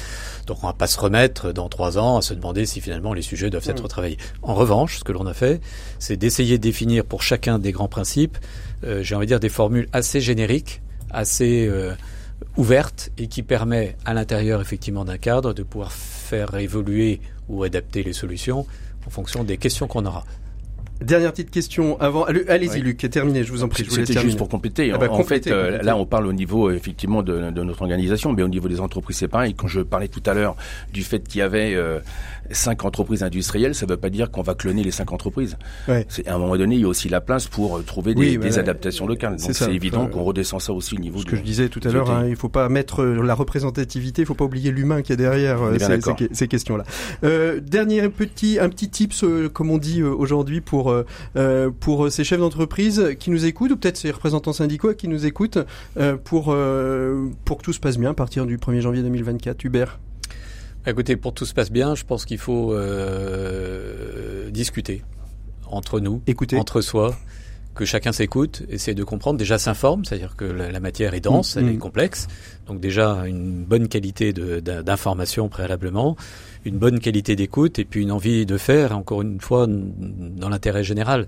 [0.46, 3.22] Donc on va pas se remettre dans 3 ans à se demander si finalement les
[3.22, 4.18] sujets doivent être travaillés.
[4.42, 5.60] En revanche, ce que l'on a fait,
[5.98, 8.38] c'est d'essayer de définir pour chacun des grands principes,
[8.84, 11.94] euh, j'ai envie de dire des formules assez génériques, assez euh,
[12.56, 18.02] ouvertes et qui permet à l'intérieur effectivement d'un cadre de pouvoir faire évoluer ou adapter
[18.02, 18.66] les solutions
[19.06, 20.24] en fonction des questions qu'on aura.
[21.00, 22.24] Dernière petite question avant.
[22.24, 23.44] Allez-y, Luc, terminé.
[23.44, 23.86] Je vous en prie.
[23.88, 24.92] C'était juste pour compléter.
[24.92, 28.32] Ah bah, en, fait, euh, là, on parle au niveau effectivement de, de, notre organisation,
[28.32, 29.54] mais au niveau des entreprises, c'est pareil.
[29.54, 30.56] Quand je parlais tout à l'heure
[30.92, 31.98] du fait qu'il y avait euh,
[32.52, 35.56] cinq entreprises industrielles, ça ne veut pas dire qu'on va cloner les cinq entreprises.
[36.08, 38.38] C'est à un moment donné, il y a aussi la place pour euh, trouver des,
[38.38, 39.36] des adaptations locales.
[39.36, 41.20] Donc c'est évident qu'on redescend ça aussi au niveau.
[41.20, 44.26] Ce que je disais tout à l'heure, hein, il faut pas mettre la représentativité, il
[44.26, 46.84] faut pas oublier l'humain qui est derrière ces, ces, ces questions-là.
[47.24, 51.06] Euh, dernier petit, un petit tips, comme on dit aujourd'hui pour pour, euh,
[52.06, 55.58] euh, ces chefs d'entreprise qui nous écoutent, ou peut-être ces représentants syndicaux qui nous écoutent,
[55.96, 56.54] euh, pour,
[57.44, 59.98] pour que tout se passe bien à partir du 1er janvier 2024 Hubert
[60.86, 62.76] Écoutez, pour que tout se passe bien, je pense qu'il faut
[64.50, 65.02] discuter
[65.68, 66.22] entre nous,
[66.56, 67.16] entre soi,
[67.76, 71.68] que chacun s'écoute, essaie de comprendre, déjà s'informe, c'est-à-dire que la, matière est dense, elle
[71.68, 71.78] est mm.
[71.78, 72.26] complexe,
[72.66, 76.16] donc déjà une bonne qualité d'information préalablement,
[76.64, 80.82] une bonne qualité d'écoute et puis une envie de faire, encore une fois, dans l'intérêt
[80.82, 81.26] général.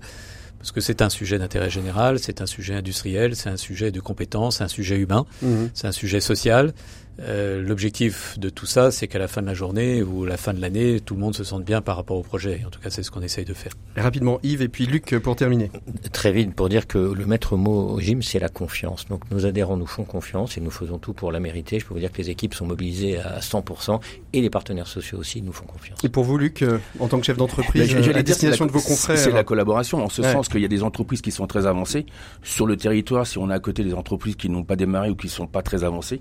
[0.57, 4.01] Parce que c'est un sujet d'intérêt général, c'est un sujet industriel, c'est un sujet de
[4.01, 5.69] compétence, c'est un sujet humain, mhm.
[5.73, 6.73] c'est un sujet social.
[7.21, 10.53] Euh, L'objectif de tout ça, c'est qu'à la fin de la journée ou la fin
[10.53, 12.61] de l'année, tout le monde se sente bien par rapport au projet.
[12.65, 13.73] En tout cas, c'est ce qu'on essaye de faire.
[13.97, 15.71] Rapidement, Yves et puis Luc pour terminer.
[16.11, 19.05] Très vite, pour dire que le maître mot au gym, c'est la confiance.
[19.07, 21.79] Donc nos adhérents nous font confiance et nous faisons tout pour la mériter.
[21.79, 23.99] Je peux vous dire que les équipes sont mobilisées à 100%
[24.33, 25.99] et les partenaires sociaux aussi nous font confiance.
[26.03, 28.81] Et pour vous, Luc, euh, en tant que chef d'entreprise, à la destination de vos
[28.81, 31.65] confrères C'est la collaboration, en ce sens qu'il y a des entreprises qui sont très
[31.65, 32.05] avancées.
[32.43, 35.15] Sur le territoire, si on est à côté des entreprises qui n'ont pas démarré ou
[35.15, 36.19] qui ne sont pas très avancées,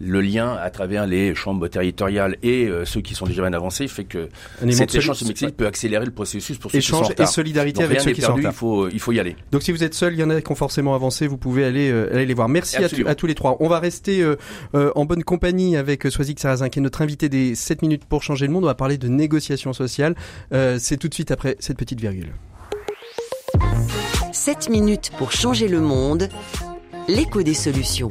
[0.00, 3.88] le lien à travers les chambres territoriales et euh, ceux qui sont déjà bien avancés
[3.88, 4.28] fait que
[4.70, 5.22] cet échange
[5.56, 8.32] peut accélérer le processus pour ceux qui sont en et solidarité avec ceux qui sont
[8.32, 9.36] en Il faut, il faut y aller.
[9.52, 11.64] Donc si vous êtes seul, il y en a qui ont forcément avancé, vous pouvez
[11.64, 12.48] aller, euh, aller les voir.
[12.48, 13.56] Merci à, tous les trois.
[13.60, 14.36] On va rester euh,
[14.94, 18.46] en bonne compagnie avec Soisic Sarrazin qui est notre invité des 7 minutes pour changer
[18.46, 18.64] le monde.
[18.64, 20.14] On va parler de négociation sociale.
[20.50, 22.32] C'est tout de suite après cette petite virgule.
[24.32, 26.28] 7 minutes pour changer le monde.
[27.08, 28.10] L'écho des solutions.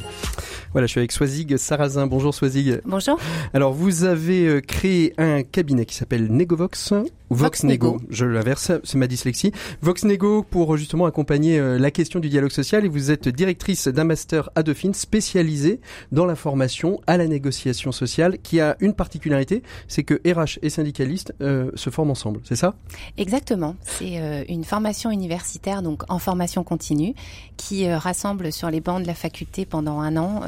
[0.76, 2.06] Voilà, je suis avec Swazig Sarrazin.
[2.06, 2.82] Bonjour Swazig.
[2.84, 3.18] Bonjour.
[3.54, 6.94] Alors, vous avez euh, créé un cabinet qui s'appelle Negovox.
[7.32, 9.52] Voxnego, je l'inverse, c'est ma dyslexie.
[9.82, 12.86] Voxnego pour justement accompagner euh, la question du dialogue social.
[12.86, 15.80] Et vous êtes directrice d'un master à Dauphine spécialisé
[16.12, 20.70] dans la formation à la négociation sociale qui a une particularité, c'est que RH et
[20.70, 22.76] syndicalistes euh, se forment ensemble, c'est ça?
[23.18, 27.16] Exactement, c'est euh, une formation universitaire donc en formation continue
[27.58, 30.42] qui rassemble sur les bancs de la faculté pendant un an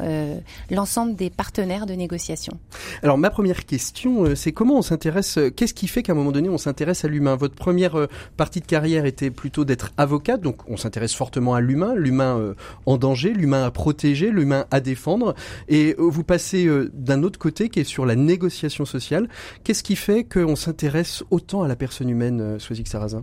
[0.70, 2.58] l'ensemble des partenaires de négociation.
[3.02, 6.48] Alors ma première question, c'est comment on s'intéresse, qu'est-ce qui fait qu'à un moment donné
[6.48, 7.36] on s'intéresse à l'humain.
[7.36, 8.06] Votre première euh,
[8.36, 12.54] partie de carrière était plutôt d'être avocate, donc on s'intéresse fortement à l'humain, l'humain euh,
[12.86, 15.34] en danger, l'humain à protéger, l'humain à défendre.
[15.68, 19.28] Et euh, vous passez d'un autre côté qui est sur la négociation sociale.
[19.64, 23.22] Qu'est-ce qui fait qu'on s'intéresse autant à la personne humaine, Soisic Sarrazin?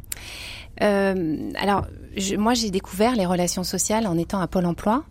[0.82, 1.86] Euh, alors,
[2.38, 5.04] moi, j'ai découvert les relations sociales en étant à Pôle Emploi,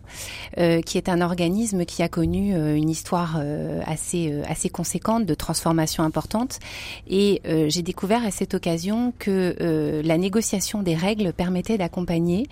[0.57, 3.39] euh, qui est un organisme qui a connu euh, une histoire
[3.85, 6.59] assez assez conséquente de transformation importante.
[7.07, 12.47] Et j'ai découvert à cette occasion que la négociation des règles permettait d'accompagner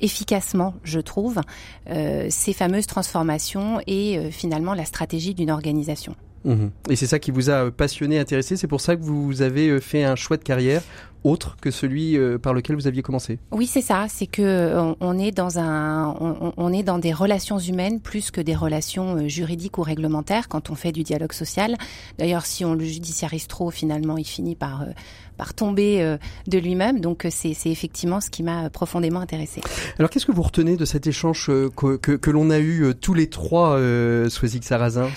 [0.00, 1.40] efficacement, je trouve,
[2.28, 6.14] ces fameuses transformations et finalement la stratégie d'une organisation.
[6.44, 6.66] Mmh.
[6.90, 8.56] Et c'est ça qui vous a passionné, intéressé?
[8.56, 10.82] C'est pour ça que vous avez fait un choix de carrière
[11.24, 13.38] autre que celui euh, par lequel vous aviez commencé?
[13.50, 14.06] Oui, c'est ça.
[14.08, 18.30] C'est que on, on, est dans un, on, on, est dans des relations humaines plus
[18.30, 21.76] que des relations euh, juridiques ou réglementaires quand on fait du dialogue social.
[22.18, 24.86] D'ailleurs, si on le judiciarise trop, finalement, il finit par euh,
[25.36, 26.16] par tomber euh,
[26.46, 27.00] de lui-même.
[27.00, 29.60] Donc c'est effectivement ce qui m'a profondément intéressé.
[29.98, 33.14] Alors qu'est-ce que vous retenez de cet échange que, que, que l'on a eu tous
[33.14, 35.08] les trois, euh, Swazik Sarrazin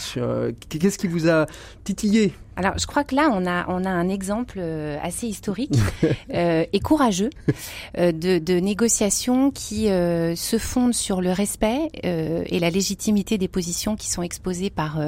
[0.69, 1.45] Qu'est-ce qui vous a
[1.83, 2.33] titillé?
[2.57, 5.75] Alors, je crois que là, on a, on a un exemple euh, assez historique
[6.33, 7.29] euh, et courageux
[7.99, 13.37] euh, de, de négociations qui euh, se fondent sur le respect euh, et la légitimité
[13.37, 14.99] des positions qui sont exposées par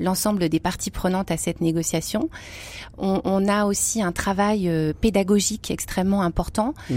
[0.00, 2.30] l'ensemble des parties prenantes à cette négociation.
[2.96, 6.94] On, on a aussi un travail pédagogique extrêmement important mmh.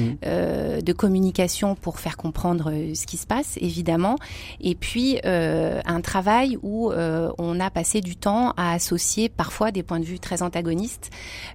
[0.82, 4.16] de communication pour faire comprendre ce qui se passe, évidemment,
[4.62, 9.97] et puis un travail où on a passé du temps à associer parfois des points
[10.00, 11.10] de vue très antagonistes,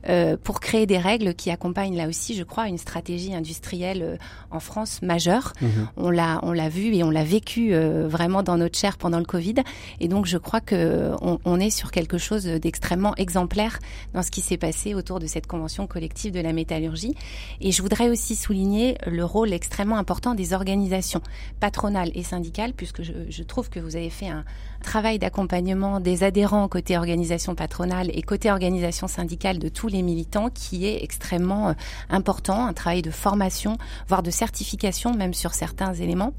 [0.09, 4.17] euh, pour créer des règles qui accompagnent là aussi, je crois, une stratégie industrielle euh,
[4.51, 5.53] en France majeure.
[5.61, 5.67] Mmh.
[5.97, 9.19] On l'a, on l'a vu et on l'a vécu euh, vraiment dans notre chair pendant
[9.19, 9.55] le Covid.
[10.01, 13.79] Et donc, je crois que on, on est sur quelque chose d'extrêmement exemplaire
[14.15, 17.15] dans ce qui s'est passé autour de cette convention collective de la métallurgie.
[17.61, 21.23] Et je voudrais aussi souligner le rôle extrêmement important des organisations
[21.61, 24.45] patronales et syndicales, puisque je, je trouve que vous avez fait un,
[24.83, 30.51] travail d'accompagnement des adhérents côté organisation patronale et côté organisation syndicale de tous les militants
[30.51, 31.73] qui est extrêmement euh,
[32.11, 33.79] important, un travail de formation,
[34.09, 36.35] voire de certification même sur certains éléments.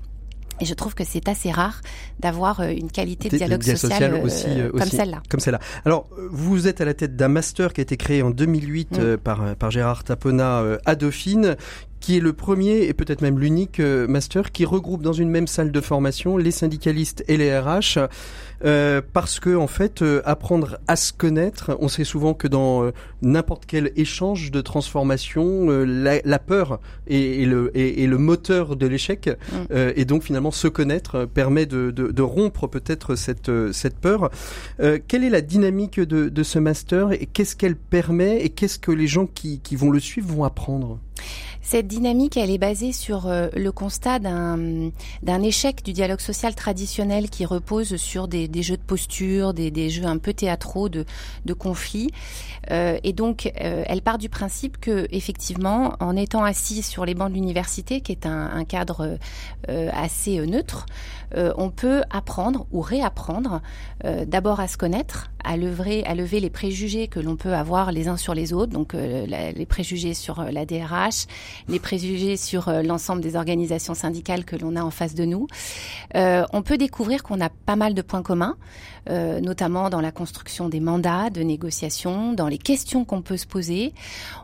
[0.61, 1.81] Et je trouve que c'est assez rare
[2.19, 5.21] d'avoir euh, une qualité de dialogue social, social euh, aussi, comme celle-là.
[5.29, 5.59] Comme celle-là.
[5.83, 8.99] Alors, vous êtes à la tête d'un master qui a été créé en 2008 mm.
[8.99, 11.57] euh, par, par Gérard Tapona à Dauphine,
[12.03, 15.71] qui est le premier et peut-être même l'unique master qui regroupe dans une même salle
[15.71, 17.97] de formation les syndicalistes et les RH.
[18.65, 22.83] Euh, parce que en fait, euh, apprendre à se connaître, on sait souvent que dans
[22.83, 22.91] euh,
[23.21, 28.75] n'importe quel échange de transformation, la, la, peur est, est le, est, est, le moteur
[28.75, 29.75] de l'échec, mm.
[29.95, 34.29] et donc finalement se connaître permet de, de, de rompre peut-être cette, cette peur.
[34.79, 38.91] quelle est la dynamique de, de ce master et qu'est-ce qu'elle permet et qu'est-ce que
[38.91, 40.99] les gens qui, qui vont le suivre vont apprendre?
[41.61, 47.45] Cette dynamique, elle est basée sur le constat d'un échec du dialogue social traditionnel qui
[47.45, 51.05] repose sur des, des jeux de posture, des, jeux un peu théâtraux de,
[51.43, 52.11] de conflits.
[52.71, 57.13] Euh, et donc, euh, elle part du principe que, effectivement, en étant assis sur les
[57.13, 59.17] bancs de l'université, qui est un, cadre
[59.69, 60.85] euh, assez neutre,
[61.57, 63.61] on peut apprendre ou réapprendre
[64.03, 66.03] d'abord à se connaître, à lever,
[66.39, 70.43] les préjugés que l'on peut avoir les uns sur les autres, donc les préjugés sur
[70.43, 71.25] la DRH,
[71.67, 75.47] les préjugés sur l'ensemble des organisations syndicales que l'on a en face de nous.
[76.13, 78.55] On peut découvrir qu'on a pas mal de points communs, main
[79.09, 83.47] euh, notamment dans la construction des mandats de négociation, dans les questions qu'on peut se
[83.47, 83.93] poser.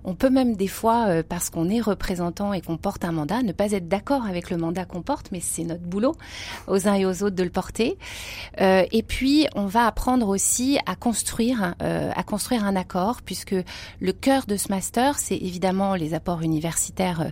[0.04, 3.42] On peut même des fois, euh, parce qu'on est représentant et qu'on porte un mandat,
[3.42, 6.16] ne pas être d'accord avec le mandat qu'on porte, mais c'est notre boulot
[6.68, 7.98] aux uns et aux autres de le porter.
[8.62, 13.56] Euh, et puis, on va apprendre aussi à construire, euh, à construire un accord, puisque
[14.00, 17.30] le cœur de ce master, c'est évidemment les apports universitaires euh,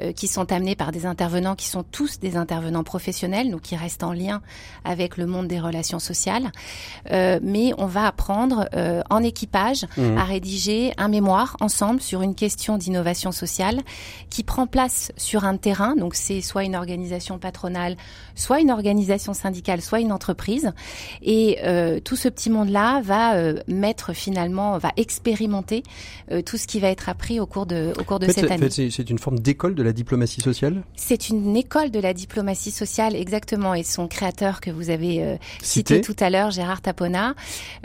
[0.00, 3.76] euh, qui sont amenés par des intervenants qui sont tous des intervenants professionnels, donc qui
[3.76, 4.42] restent en lien
[4.84, 6.50] avec le monde des relations sociales.
[7.10, 10.18] Euh, mais on va apprendre euh, en équipage mmh.
[10.18, 13.80] à rédiger un mémoire ensemble sur une question d'innovation sociale
[14.28, 15.96] qui prend place sur un terrain.
[15.96, 17.96] Donc c'est soit une organisation patronale,
[18.34, 20.72] soit une organisation syndicale, soit une entreprise.
[21.22, 23.20] Et euh, tout ce petit monde-là va
[23.68, 25.82] mettre finalement, va expérimenter
[26.44, 28.68] tout ce qui va être appris au cours de, au cours de fait, cette année.
[28.70, 30.82] C'est une forme d'école de la diplomatie sociale?
[30.96, 33.74] C'est une école de la diplomatie sociale, exactement.
[33.74, 35.96] Et son créateur que vous avez cité.
[35.96, 36.00] cité.
[36.00, 37.34] tout à l'heure, Gérard Tapona,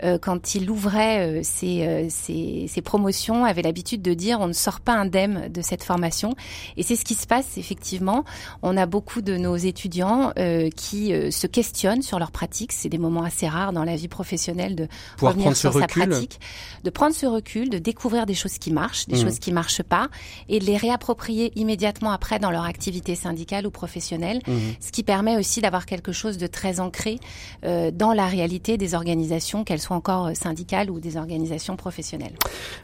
[0.02, 4.48] euh, quand il ouvrait euh, ses, euh, ses, ses, promotions, avait l'habitude de dire on
[4.48, 6.34] ne sort pas indemne de cette formation.
[6.76, 8.24] Et c'est ce qui se passe, effectivement.
[8.62, 10.32] On a beaucoup de nos étudiants
[10.76, 12.72] qui se questionnent sur leur pratique.
[12.72, 16.40] C'est des moments assez rares dans la vie professionnelle de Pouvoir revenir sur sa pratique,
[16.84, 19.22] de prendre ce recul, de découvrir des choses qui marchent, des mmh.
[19.24, 20.08] choses qui marchent pas,
[20.48, 24.74] et de les réapproprier immédiatement après dans leur activité syndicale ou professionnelle, Mhm.
[24.80, 27.18] ce qui permet aussi d'avoir quelque chose de très ancré
[27.64, 32.32] euh, dans la réalité des organisations, qu'elles soient encore euh, syndicales ou des organisations professionnelles.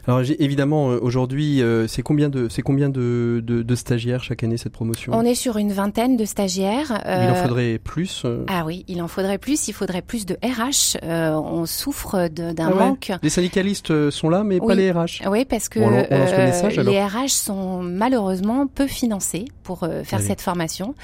[0.07, 4.43] Alors évidemment, euh, aujourd'hui, euh, c'est combien de c'est combien de, de, de stagiaires chaque
[4.43, 5.11] année cette promotion?
[5.13, 7.01] On est sur une vingtaine de stagiaires.
[7.05, 8.25] Il en faudrait plus.
[8.47, 10.97] Ah oui, il en faudrait plus, il faudrait plus de RH.
[11.03, 12.75] On souffre d'un Ah ouais?
[12.75, 13.11] manque.
[13.21, 15.27] Les syndicalistes sont là, mais pas les RH.
[15.29, 16.93] Oui, parce que Bon, alors, on lance le message, alors.
[16.93, 20.27] les RH sont malheureusement peu financés pour faire Allez.
[20.27, 20.95] cette formation.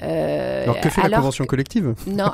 [0.00, 1.94] Alors que fait la convention collective?
[2.08, 2.32] Non.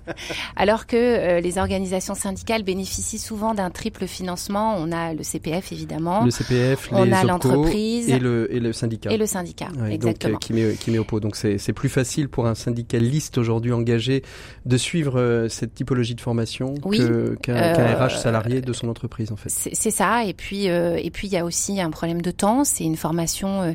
[0.56, 0.96] Alors que
[1.30, 4.76] euh, les organisations syndicales bénéficient souvent d'un triple financement.
[4.78, 8.72] On a le CPF évidemment, Le CPF, on les a l'entreprise et le et le
[8.72, 9.10] syndicat.
[9.10, 9.68] et le syndicat.
[9.76, 10.34] Ouais, donc, exactement.
[10.34, 11.20] euh, qui met qui met au pot.
[11.20, 14.22] Donc c'est plus facile pour un syndicaliste aujourd'hui engagé
[14.66, 17.00] de suivre euh, cette typologie de formation Oui.
[17.42, 19.50] qu'un qu'un RH salarié de son entreprise en fait.
[19.50, 20.24] C'est ça.
[20.24, 22.64] Et puis, et puis il y a aussi un problème de temps.
[22.64, 23.74] C'est une formation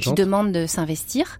[0.00, 1.38] qui demande de s'investir.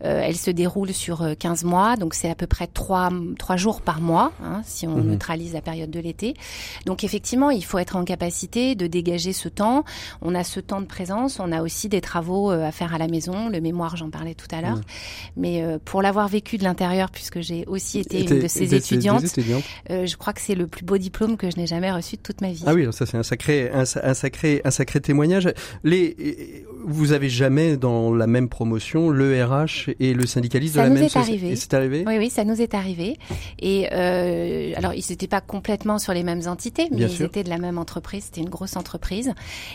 [0.00, 3.80] Elle se déroule sur euh, 15 mois, donc c'est à peu près 3, trois jours
[3.80, 5.10] par mois, hein, si on Mhm.
[5.12, 6.34] neutralise la période de l'été.
[6.86, 9.84] Donc effectivement, il faut être en capacité de dégager ce temps.
[10.22, 12.98] On a ce temps de présence, on a aussi des travaux euh, à faire à
[12.98, 13.48] la maison.
[13.48, 14.80] Le mémoire, j'en parlais tout à l'heure.
[15.36, 19.24] Mais euh, pour l'avoir vécu de l'intérieur, puisque j'ai aussi été une de ces étudiantes,
[19.90, 22.22] euh, je crois que c'est le plus beau diplôme que je n'ai jamais reçu de
[22.22, 22.62] toute ma vie.
[22.66, 25.48] Ah oui, ça c'est un sacré, un, sa- un sacré, un sacré témoignage.
[25.82, 30.84] Les, vous avez jamais dans la même promotion le RH et le syndicaliste Ça de
[30.84, 31.50] la nous même est arrivé.
[31.50, 32.04] Et c'est arrivé.
[32.06, 33.16] Oui, oui, ça nous est arrivé.
[33.58, 37.26] Et euh, alors, ils n'étaient pas complètement sur les mêmes entités, mais Bien ils sûr.
[37.26, 38.24] étaient de la même entreprise.
[38.24, 39.32] C'était une grosse entreprise.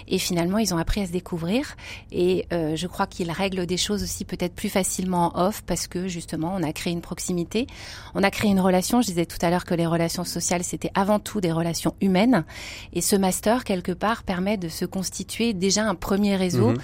[0.08, 1.76] Et finalement, ils ont appris à se découvrir.
[2.12, 5.88] Et euh, je crois qu'ils règlent des choses aussi peut-être plus facilement en off parce
[5.88, 7.68] que justement, on a créé une proximité,
[8.16, 9.02] on a créé une relation.
[9.02, 12.46] Je disais tout à l'heure que les relations sociales, c'était avant tout des relations humaines.
[12.94, 16.78] Et ce master, quelque part, permet de se constituer déjà un premier réseau Mhm.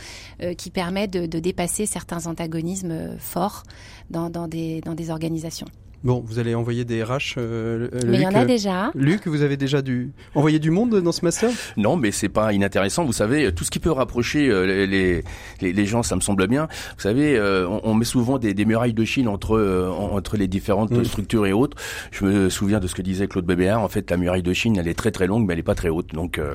[0.43, 3.63] euh, qui permet de, de dépasser certains antagonismes euh, forts
[4.09, 5.67] dans, dans, des, dans des organisations.
[6.05, 7.35] Bon, vous allez envoyer des RH.
[7.37, 8.91] euh, euh, Mais il y Luc, en a euh, déjà.
[8.95, 11.49] Luc, vous avez déjà dû envoyer du monde dans ce master?
[11.77, 13.03] Non, mais c'est pas inintéressant.
[13.05, 15.23] Vous savez, tout ce qui peut rapprocher euh, les,
[15.61, 16.67] les, les- gens, ça me semble bien.
[16.95, 20.15] Vous savez, euh, on, on met souvent des, des murailles de Chine entre euh, en-
[20.15, 21.75] entre les différentes structures et autres.
[22.11, 23.81] Je me souviens de ce que disait Claude Bébéard.
[23.81, 25.75] En fait, la muraille de Chine, elle est très très longue, mais elle est pas
[25.75, 26.13] très haute.
[26.13, 26.53] Donc, euh,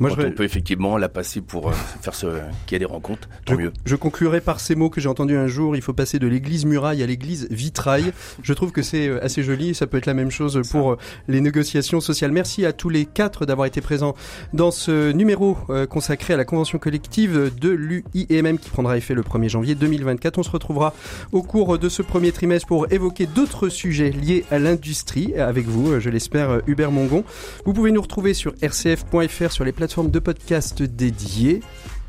[0.00, 2.26] Moi, quand je, on peut effectivement la passer pour faire ce
[2.66, 3.72] qu'il y a des rencontres, tant je, mieux.
[3.84, 5.76] je conclurai par ces mots que j'ai entendus un jour.
[5.76, 8.12] Il faut passer de l'église muraille à l'église vitrail.
[8.42, 9.74] Je trouve que c'est euh, assez joli.
[9.74, 12.32] Ça peut être la même chose pour euh, les négociations sociales.
[12.32, 14.14] Merci à tous les quatre d'avoir été présents
[14.52, 19.22] dans ce numéro euh, consacré à la convention collective de l'UIMM qui prendra effet le
[19.22, 20.38] 1er janvier 2024.
[20.38, 20.94] On se retrouvera
[21.32, 26.00] au cours de ce premier trimestre pour évoquer d'autres sujets liés à l'industrie avec vous,
[26.00, 27.24] je l'espère, Hubert Mongon.
[27.64, 31.60] Vous pouvez nous retrouver sur rcf.fr sur les plateformes de podcast dédiées.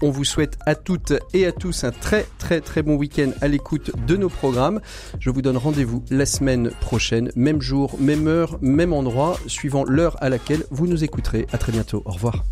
[0.01, 3.47] On vous souhaite à toutes et à tous un très très très bon week-end à
[3.47, 4.81] l'écoute de nos programmes.
[5.19, 10.15] Je vous donne rendez-vous la semaine prochaine, même jour, même heure, même endroit, suivant l'heure
[10.21, 11.45] à laquelle vous nous écouterez.
[11.51, 12.01] À très bientôt.
[12.05, 12.43] Au revoir.